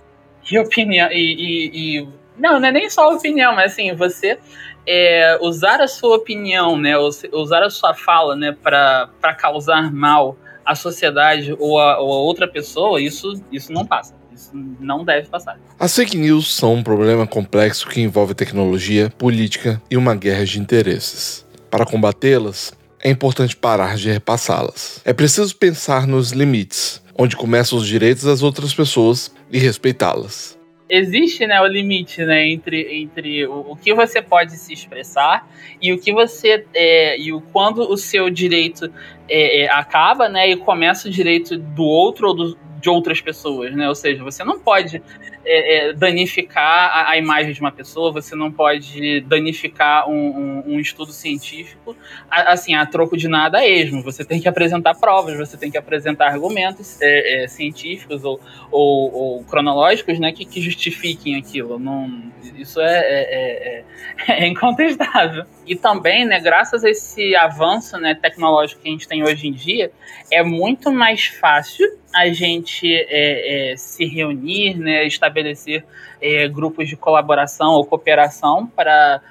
e, 0.52 0.60
opinião, 0.60 1.10
e, 1.12 2.00
e, 2.00 2.10
não, 2.40 2.60
não 2.60 2.68
é 2.68 2.72
nem 2.72 2.90
só 2.90 3.14
opinião, 3.14 3.56
mas 3.56 3.74
assim, 3.74 3.94
você 3.94 4.40
é, 4.88 5.38
usar 5.42 5.82
a 5.82 5.88
sua 5.88 6.16
opinião, 6.16 6.78
né, 6.78 6.96
usar 7.32 7.64
a 7.64 7.70
sua 7.70 7.94
fala, 7.94 8.36
né, 8.36 8.56
para 8.62 9.34
causar 9.38 9.94
mal 9.94 10.38
à 10.66 10.76
sociedade 10.76 11.56
ou 11.60 11.80
a, 11.80 12.00
ou 12.00 12.14
a 12.14 12.18
outra 12.18 12.48
pessoa, 12.48 13.02
isso, 13.02 13.34
isso 13.52 13.72
não 13.72 13.86
passa. 13.86 14.18
Isso 14.34 14.52
não 14.80 15.04
deve 15.04 15.28
passar. 15.28 15.60
As 15.78 15.94
fake 15.94 16.16
news 16.16 16.54
são 16.54 16.76
um 16.76 16.84
problema 16.84 17.28
complexo 17.28 17.88
que 17.88 18.00
envolve 18.00 18.34
tecnologia, 18.34 19.12
política 19.18 19.82
e 19.92 19.98
uma 19.98 20.16
guerra 20.16 20.46
de 20.46 20.60
interesses. 20.60 21.46
Para 21.70 21.86
combatê-las, 21.86 22.74
é 23.02 23.10
importante 23.10 23.56
parar 23.56 23.96
de 23.96 24.10
repassá-las. 24.10 25.02
É 25.04 25.14
preciso 25.14 25.56
pensar 25.56 26.08
nos 26.08 26.32
limites, 26.32 27.02
onde 27.18 27.36
começam 27.36 27.78
os 27.78 27.88
direitos 27.88 28.24
das 28.24 28.42
outras 28.42 28.74
pessoas 28.74 29.32
e 29.52 29.58
respeitá-las. 29.58 30.59
Existe 30.90 31.46
né, 31.46 31.62
o 31.62 31.68
limite 31.68 32.26
né, 32.26 32.48
entre, 32.48 33.02
entre 33.02 33.46
o, 33.46 33.72
o 33.72 33.76
que 33.76 33.94
você 33.94 34.22
pode 34.22 34.54
se 34.54 34.74
expressar 34.74 35.48
e 35.82 35.94
o 35.94 36.00
que 36.00 36.12
você 36.12 36.66
é, 36.74 37.20
e 37.20 37.32
o 37.32 37.40
quando 37.40 37.82
o 37.82 37.96
seu 37.96 38.30
direito 38.30 38.92
é, 39.30 39.62
é, 39.62 39.70
acaba 39.70 40.28
né, 40.28 40.50
e 40.50 40.58
começa 40.58 41.08
o 41.08 41.12
direito 41.12 41.58
do 41.58 41.84
outro 41.84 42.30
ou 42.30 42.36
do, 42.36 42.58
de 42.80 42.90
outras 42.90 43.20
pessoas, 43.22 43.76
né? 43.76 43.88
Ou 43.88 43.96
seja, 43.96 44.24
você 44.24 44.44
não 44.44 44.60
pode 44.60 45.02
é, 45.46 45.90
é, 45.90 45.94
danificar 45.94 46.92
a, 46.94 47.12
a, 47.12 47.18
imagem 47.18 47.54
de 47.54 47.60
uma 47.60 47.72
pessoa, 47.72 48.12
você 48.12 48.36
não 48.36 48.52
pode 48.52 49.22
danificar 49.22 50.10
um, 50.10 50.14
um, 50.14 50.64
um 50.74 50.80
estudo 50.80 51.12
científico, 51.12 51.96
a, 52.30 52.54
assim, 52.54 52.74
a 52.76 52.86
troco 52.86 53.18
de 53.18 53.28
nada 53.28 53.66
esmo. 53.66 54.02
Você 54.04 54.24
tem 54.24 54.40
que 54.40 54.48
apresentar 54.48 54.96
provas, 54.96 55.38
você 55.38 55.58
tem 55.58 55.70
que 55.70 55.78
apresentar 55.78 56.28
argumentos 56.28 57.02
é, 57.02 57.44
é 57.44 57.48
científicos 57.48 58.24
ou, 58.24 58.40
ou, 58.72 59.14
ou, 59.14 59.44
cronológicos, 59.44 60.20
né, 60.20 60.32
que, 60.32 60.46
que 60.46 60.62
justifiquem 60.62 61.36
aquilo. 61.36 61.78
Não, 61.78 62.32
isso 62.58 62.80
é, 62.80 63.00
é, 63.00 63.84
é, 64.28 64.44
é 64.44 64.48
incontestável. 64.48 65.46
E 65.66 65.76
também, 65.76 66.26
né, 66.26 66.40
graças 66.40 66.84
a 66.84 66.90
esse 66.90 67.36
avanço 67.36 67.98
né, 67.98 68.16
tecnológico 68.16 68.82
que 68.82 68.88
a 68.88 68.92
gente 68.92 69.08
tem 69.08 69.19
hoje 69.24 69.48
em 69.48 69.54
dia, 69.54 69.92
é 70.32 70.44
muito 70.44 70.92
mais 70.92 71.26
fácil 71.26 71.86
a 72.14 72.30
gente 72.30 72.88
é, 72.92 73.72
é, 73.72 73.78
se 73.78 74.06
reunir, 74.06 74.78
né, 74.78 75.06
estabelecer 75.06 75.86
é, 76.22 76.48
grupos 76.48 76.88
de 76.88 76.96
colaboração 76.96 77.74
ou 77.74 77.86
cooperação 77.86 78.68
para 78.68 79.22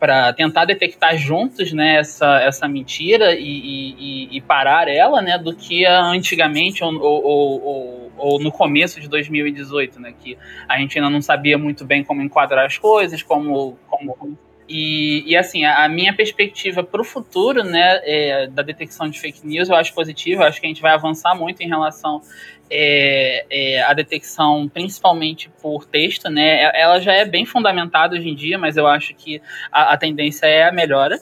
para 0.00 0.32
tentar 0.32 0.64
detectar 0.64 1.14
juntos 1.18 1.74
né, 1.74 1.96
essa, 1.96 2.40
essa 2.40 2.66
mentira 2.66 3.34
e, 3.34 3.42
e, 3.42 4.28
e, 4.38 4.40
parar 4.40 4.88
ela, 4.88 5.20
né, 5.20 5.36
do 5.36 5.54
que 5.54 5.84
antigamente 5.84 6.82
ou, 6.82 6.94
ou, 6.98 7.62
ou, 7.62 8.12
ou, 8.16 8.40
no 8.40 8.50
começo 8.50 8.98
de 8.98 9.06
2018, 9.06 10.00
né, 10.00 10.14
que 10.18 10.38
a 10.66 10.78
gente 10.78 10.98
ainda 10.98 11.10
não 11.10 11.20
sabia 11.20 11.58
muito 11.58 11.84
bem 11.84 12.02
como 12.02 12.22
enquadrar 12.22 12.64
as 12.64 12.78
coisas, 12.78 13.22
como, 13.22 13.78
como 13.90 14.38
e, 14.72 15.24
e 15.26 15.36
assim, 15.36 15.64
a, 15.64 15.84
a, 15.84 15.88
minha 15.88 16.14
perspectiva 16.14 16.84
para 16.84 17.00
o 17.00 17.04
futuro, 17.04 17.64
né, 17.64 18.00
é, 18.04 18.46
da 18.46 18.62
detecção 18.62 19.10
de 19.10 19.18
fake 19.18 19.44
news, 19.44 19.68
eu 19.68 19.74
acho 19.74 19.92
positiva. 19.92 20.44
Acho 20.44 20.60
que 20.60 20.66
a 20.66 20.68
gente 20.68 20.80
vai 20.80 20.92
avançar 20.92 21.34
muito 21.34 21.60
em 21.60 21.66
relação 21.66 22.22
é, 22.70 23.44
é, 23.50 23.82
à 23.82 23.92
detecção, 23.92 24.70
principalmente 24.72 25.50
por 25.60 25.84
texto, 25.84 26.30
né. 26.30 26.70
Ela 26.80 27.00
já 27.00 27.12
é 27.12 27.24
bem 27.24 27.44
fundamentada 27.44 28.14
hoje 28.14 28.28
em 28.28 28.34
dia, 28.36 28.56
mas 28.58 28.76
eu 28.76 28.86
acho 28.86 29.12
que 29.12 29.42
a, 29.72 29.92
a 29.92 29.96
tendência 29.96 30.46
é 30.46 30.62
a 30.62 30.70
melhora. 30.70 31.18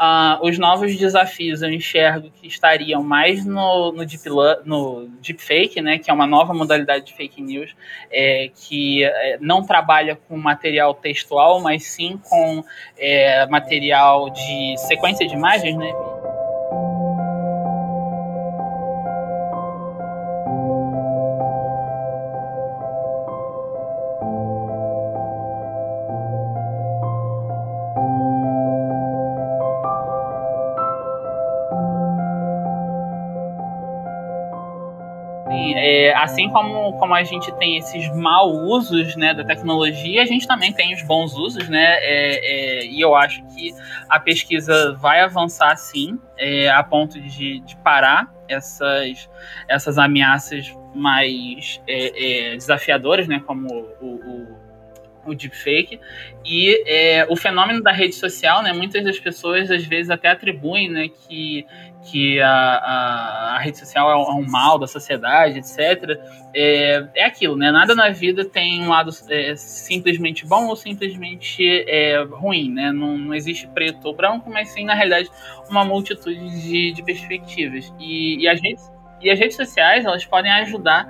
Uh, 0.00 0.46
os 0.46 0.56
novos 0.60 0.96
desafios 0.96 1.60
eu 1.60 1.72
enxergo 1.72 2.30
que 2.30 2.46
estariam 2.46 3.02
mais 3.02 3.44
no, 3.44 3.90
no, 3.90 4.06
deep, 4.06 4.28
no 4.64 5.08
deepfake, 5.20 5.80
né, 5.80 5.98
que 5.98 6.08
é 6.08 6.14
uma 6.14 6.26
nova 6.26 6.54
modalidade 6.54 7.06
de 7.06 7.14
fake 7.14 7.42
news, 7.42 7.74
é, 8.08 8.48
que 8.54 9.02
é, 9.02 9.38
não 9.40 9.66
trabalha 9.66 10.14
com 10.14 10.36
material 10.36 10.94
textual, 10.94 11.60
mas 11.60 11.82
sim 11.82 12.16
com 12.30 12.62
é, 12.96 13.44
material 13.46 14.30
de 14.30 14.76
sequência 14.86 15.26
de 15.26 15.34
imagens, 15.34 15.76
né? 15.76 15.92
Assim 36.28 36.50
como, 36.50 36.92
como 36.98 37.14
a 37.14 37.22
gente 37.22 37.50
tem 37.52 37.78
esses 37.78 38.14
mau 38.14 38.50
usos 38.50 39.16
né, 39.16 39.32
da 39.32 39.44
tecnologia, 39.44 40.22
a 40.22 40.26
gente 40.26 40.46
também 40.46 40.72
tem 40.72 40.94
os 40.94 41.02
bons 41.02 41.34
usos, 41.34 41.68
né? 41.68 41.96
É, 42.00 42.82
é, 42.82 42.86
e 42.86 43.00
eu 43.00 43.16
acho 43.16 43.42
que 43.46 43.74
a 44.08 44.20
pesquisa 44.20 44.94
vai 45.00 45.20
avançar 45.20 45.74
sim, 45.76 46.18
é, 46.36 46.68
a 46.68 46.82
ponto 46.84 47.20
de, 47.20 47.60
de 47.60 47.76
parar 47.78 48.32
essas, 48.46 49.28
essas 49.66 49.98
ameaças 49.98 50.74
mais 50.94 51.80
é, 51.86 52.52
é, 52.52 52.56
desafiadoras, 52.56 53.26
né? 53.26 53.42
Como 53.46 53.68
o, 54.00 54.06
o 54.06 54.47
o 55.30 55.34
deepfake 55.34 56.00
e 56.44 56.82
é, 56.86 57.26
o 57.28 57.36
fenômeno 57.36 57.82
da 57.82 57.92
rede 57.92 58.14
social, 58.14 58.62
né? 58.62 58.72
Muitas 58.72 59.04
das 59.04 59.18
pessoas 59.18 59.70
às 59.70 59.84
vezes 59.84 60.10
até 60.10 60.28
atribuem, 60.28 60.90
né, 60.90 61.08
que 61.08 61.66
que 62.10 62.40
a, 62.40 62.48
a, 62.48 63.56
a, 63.56 63.58
rede 63.58 63.78
social 63.78 64.10
é 64.10 64.16
um 64.34 64.48
mal 64.48 64.78
da 64.78 64.86
sociedade, 64.86 65.58
etc. 65.58 66.18
É, 66.54 67.06
é 67.14 67.24
aquilo, 67.24 67.56
né? 67.56 67.70
Nada 67.70 67.94
na 67.94 68.10
vida 68.10 68.44
tem 68.44 68.82
um 68.82 68.88
lado 68.88 69.10
é, 69.28 69.54
simplesmente 69.56 70.46
bom 70.46 70.66
ou 70.66 70.76
simplesmente 70.76 71.64
é, 71.88 72.22
ruim, 72.22 72.70
né? 72.70 72.92
Não, 72.92 73.18
não 73.18 73.34
existe 73.34 73.66
preto 73.68 74.06
ou 74.06 74.14
branco, 74.14 74.48
mas 74.50 74.68
sim, 74.70 74.84
na 74.84 74.94
realidade, 74.94 75.28
uma 75.68 75.84
multitude 75.84 76.62
de, 76.62 76.92
de 76.92 77.02
perspectivas. 77.02 77.92
E, 77.98 78.42
e, 78.42 78.48
as 78.48 78.60
redes, 78.60 78.90
e 79.20 79.30
as 79.30 79.38
redes 79.38 79.56
sociais, 79.56 80.04
elas 80.04 80.24
podem 80.24 80.50
ajudar 80.52 81.06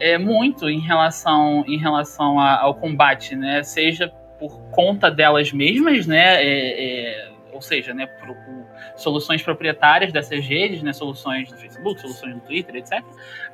é, 0.00 0.18
muito 0.18 0.68
em 0.68 0.80
relação, 0.80 1.64
em 1.66 1.76
relação 1.76 2.38
a, 2.38 2.60
ao 2.60 2.74
combate, 2.74 3.36
né? 3.36 3.62
Seja 3.62 4.12
por 4.38 4.60
conta 4.70 5.10
delas 5.10 5.52
mesmas, 5.52 6.06
né? 6.06 6.42
É, 6.42 7.24
é, 7.24 7.28
ou 7.58 7.62
seja, 7.62 7.92
né, 7.92 8.06
por, 8.06 8.36
por, 8.36 8.66
soluções 8.94 9.42
proprietárias 9.42 10.12
dessas 10.12 10.46
redes, 10.46 10.80
né, 10.80 10.92
soluções 10.92 11.50
do 11.50 11.58
Facebook, 11.58 12.00
soluções 12.00 12.34
do 12.34 12.40
Twitter, 12.40 12.76
etc., 12.76 13.02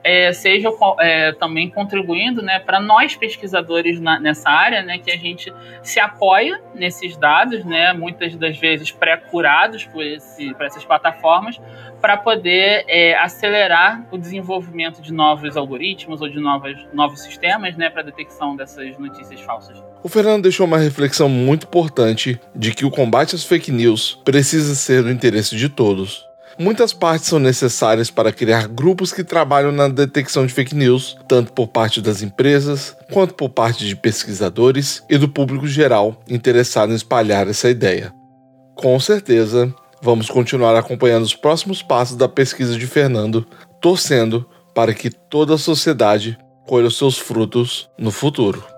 é, 0.04 0.30
seja 0.34 0.68
é, 0.98 1.32
também 1.32 1.70
contribuindo 1.70 2.42
né, 2.42 2.58
para 2.58 2.78
nós 2.80 3.16
pesquisadores 3.16 3.98
na, 3.98 4.20
nessa 4.20 4.50
área, 4.50 4.82
né, 4.82 4.98
que 4.98 5.10
a 5.10 5.16
gente 5.16 5.50
se 5.82 5.98
apoia 5.98 6.60
nesses 6.74 7.16
dados, 7.16 7.64
né, 7.64 7.94
muitas 7.94 8.36
das 8.36 8.58
vezes 8.58 8.92
pré-curados 8.92 9.86
por, 9.86 10.04
esse, 10.04 10.52
por 10.52 10.66
essas 10.66 10.84
plataformas, 10.84 11.58
para 11.98 12.18
poder 12.18 12.84
é, 12.86 13.16
acelerar 13.16 14.06
o 14.12 14.18
desenvolvimento 14.18 15.00
de 15.00 15.14
novos 15.14 15.56
algoritmos 15.56 16.20
ou 16.20 16.28
de 16.28 16.38
novas, 16.38 16.76
novos 16.92 17.22
sistemas 17.22 17.74
né, 17.74 17.88
para 17.88 18.02
detecção 18.02 18.54
dessas 18.54 18.98
notícias 18.98 19.40
falsas. 19.40 19.82
O 20.04 20.08
Fernando 20.10 20.42
deixou 20.42 20.66
uma 20.66 20.76
reflexão 20.76 21.30
muito 21.30 21.66
importante 21.66 22.38
de 22.54 22.74
que 22.74 22.84
o 22.84 22.90
combate 22.90 23.34
às 23.34 23.42
fake 23.42 23.72
news 23.72 24.20
precisa 24.22 24.74
ser 24.74 25.02
do 25.02 25.10
interesse 25.10 25.56
de 25.56 25.66
todos. 25.66 26.22
Muitas 26.58 26.92
partes 26.92 27.26
são 27.26 27.38
necessárias 27.38 28.10
para 28.10 28.30
criar 28.30 28.68
grupos 28.68 29.14
que 29.14 29.24
trabalham 29.24 29.72
na 29.72 29.88
detecção 29.88 30.44
de 30.44 30.52
fake 30.52 30.74
news, 30.74 31.16
tanto 31.26 31.54
por 31.54 31.68
parte 31.68 32.02
das 32.02 32.20
empresas 32.20 32.94
quanto 33.10 33.32
por 33.32 33.48
parte 33.48 33.86
de 33.86 33.96
pesquisadores 33.96 35.02
e 35.08 35.16
do 35.16 35.26
público 35.26 35.66
geral 35.66 36.22
interessado 36.28 36.92
em 36.92 36.96
espalhar 36.96 37.48
essa 37.48 37.70
ideia. 37.70 38.12
Com 38.74 39.00
certeza, 39.00 39.74
vamos 40.02 40.28
continuar 40.28 40.76
acompanhando 40.76 41.24
os 41.24 41.34
próximos 41.34 41.82
passos 41.82 42.14
da 42.14 42.28
pesquisa 42.28 42.76
de 42.76 42.86
Fernando, 42.86 43.46
torcendo 43.80 44.46
para 44.74 44.92
que 44.92 45.08
toda 45.08 45.54
a 45.54 45.58
sociedade 45.58 46.36
colha 46.66 46.88
os 46.88 46.98
seus 46.98 47.16
frutos 47.16 47.88
no 47.98 48.10
futuro. 48.10 48.73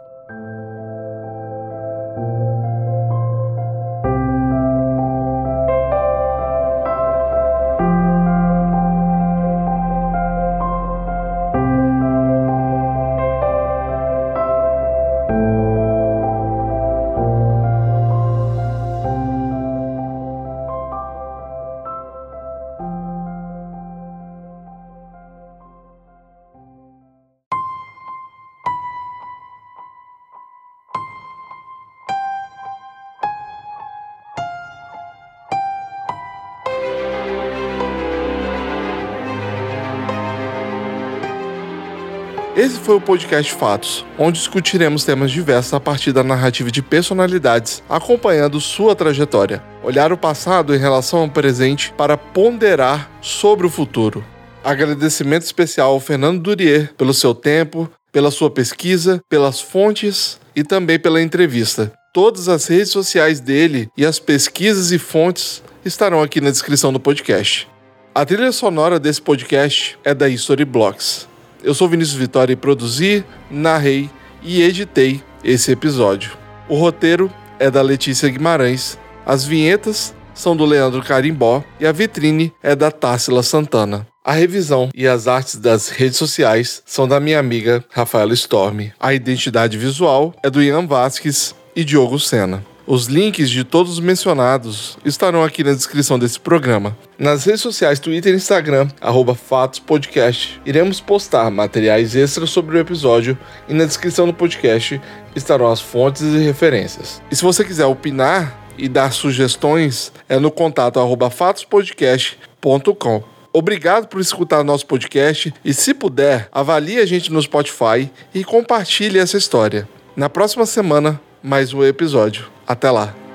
Foi 42.86 42.94
o 42.94 43.00
podcast 43.00 43.52
Fatos, 43.52 44.06
onde 44.16 44.38
discutiremos 44.38 45.04
temas 45.04 45.32
diversos 45.32 45.74
a 45.74 45.80
partir 45.80 46.12
da 46.12 46.22
narrativa 46.22 46.70
de 46.70 46.80
personalidades, 46.80 47.82
acompanhando 47.88 48.60
sua 48.60 48.94
trajetória. 48.94 49.60
Olhar 49.82 50.12
o 50.12 50.16
passado 50.16 50.72
em 50.72 50.78
relação 50.78 51.18
ao 51.18 51.28
presente 51.28 51.92
para 51.98 52.16
ponderar 52.16 53.10
sobre 53.20 53.66
o 53.66 53.70
futuro. 53.70 54.24
Agradecimento 54.62 55.42
especial 55.42 55.90
ao 55.90 55.98
Fernando 55.98 56.40
Durier 56.40 56.94
pelo 56.96 57.12
seu 57.12 57.34
tempo, 57.34 57.90
pela 58.12 58.30
sua 58.30 58.52
pesquisa, 58.52 59.20
pelas 59.28 59.60
fontes 59.60 60.38
e 60.54 60.62
também 60.62 60.96
pela 60.96 61.20
entrevista. 61.20 61.92
Todas 62.14 62.48
as 62.48 62.68
redes 62.68 62.90
sociais 62.90 63.40
dele 63.40 63.88
e 63.96 64.06
as 64.06 64.20
pesquisas 64.20 64.92
e 64.92 64.98
fontes 64.98 65.60
estarão 65.84 66.22
aqui 66.22 66.40
na 66.40 66.52
descrição 66.52 66.92
do 66.92 67.00
podcast. 67.00 67.66
A 68.14 68.24
trilha 68.24 68.52
sonora 68.52 69.00
desse 69.00 69.20
podcast 69.20 69.98
é 70.04 70.14
da 70.14 70.28
History 70.28 70.64
Blocks. 70.64 71.26
Eu 71.66 71.74
sou 71.74 71.88
Vinícius 71.88 72.16
Vitória 72.16 72.52
e 72.52 72.56
produzi, 72.56 73.24
narrei 73.50 74.08
e 74.40 74.62
editei 74.62 75.20
esse 75.42 75.72
episódio. 75.72 76.38
O 76.68 76.76
roteiro 76.76 77.28
é 77.58 77.68
da 77.68 77.82
Letícia 77.82 78.28
Guimarães, 78.28 78.96
as 79.26 79.44
vinhetas 79.44 80.14
são 80.32 80.56
do 80.56 80.64
Leandro 80.64 81.02
Carimbó 81.02 81.64
e 81.80 81.84
a 81.84 81.90
vitrine 81.90 82.52
é 82.62 82.76
da 82.76 82.92
Társila 82.92 83.42
Santana. 83.42 84.06
A 84.24 84.30
revisão 84.30 84.90
e 84.94 85.08
as 85.08 85.26
artes 85.26 85.56
das 85.56 85.88
redes 85.88 86.18
sociais 86.18 86.84
são 86.86 87.08
da 87.08 87.18
minha 87.18 87.40
amiga 87.40 87.84
Rafaela 87.90 88.32
Storm. 88.34 88.92
A 89.00 89.12
identidade 89.12 89.76
visual 89.76 90.36
é 90.44 90.48
do 90.48 90.62
Ian 90.62 90.86
Vasques 90.86 91.52
e 91.74 91.82
Diogo 91.82 92.20
Sena. 92.20 92.64
Os 92.86 93.06
links 93.06 93.50
de 93.50 93.64
todos 93.64 93.94
os 93.94 94.00
mencionados 94.00 94.96
estarão 95.04 95.42
aqui 95.42 95.64
na 95.64 95.72
descrição 95.72 96.20
desse 96.20 96.38
programa. 96.38 96.96
Nas 97.18 97.44
redes 97.44 97.60
sociais 97.60 97.98
Twitter 97.98 98.32
e 98.32 98.36
Instagram, 98.36 98.86
arroba 99.00 99.34
Fatos 99.34 99.80
Podcast, 99.80 100.60
iremos 100.64 101.00
postar 101.00 101.50
materiais 101.50 102.14
extras 102.14 102.48
sobre 102.50 102.76
o 102.76 102.78
episódio 102.78 103.36
e 103.68 103.74
na 103.74 103.84
descrição 103.84 104.24
do 104.24 104.32
podcast 104.32 105.00
estarão 105.34 105.66
as 105.66 105.80
fontes 105.80 106.22
e 106.22 106.38
referências. 106.38 107.20
E 107.28 107.34
se 107.34 107.42
você 107.42 107.64
quiser 107.64 107.86
opinar 107.86 108.56
e 108.78 108.88
dar 108.88 109.12
sugestões, 109.12 110.12
é 110.28 110.38
no 110.38 110.52
contato 110.52 111.00
fatospodcast.com. 111.28 113.24
Obrigado 113.52 114.06
por 114.06 114.20
escutar 114.20 114.62
nosso 114.62 114.86
podcast 114.86 115.52
e, 115.64 115.74
se 115.74 115.92
puder, 115.92 116.48
avalie 116.52 117.00
a 117.00 117.06
gente 117.06 117.32
no 117.32 117.42
Spotify 117.42 118.08
e 118.32 118.44
compartilhe 118.44 119.18
essa 119.18 119.36
história. 119.36 119.88
Na 120.14 120.28
próxima 120.28 120.66
semana, 120.66 121.20
mais 121.42 121.74
um 121.74 121.82
episódio. 121.82 122.55
Até 122.66 122.90
lá! 122.90 123.25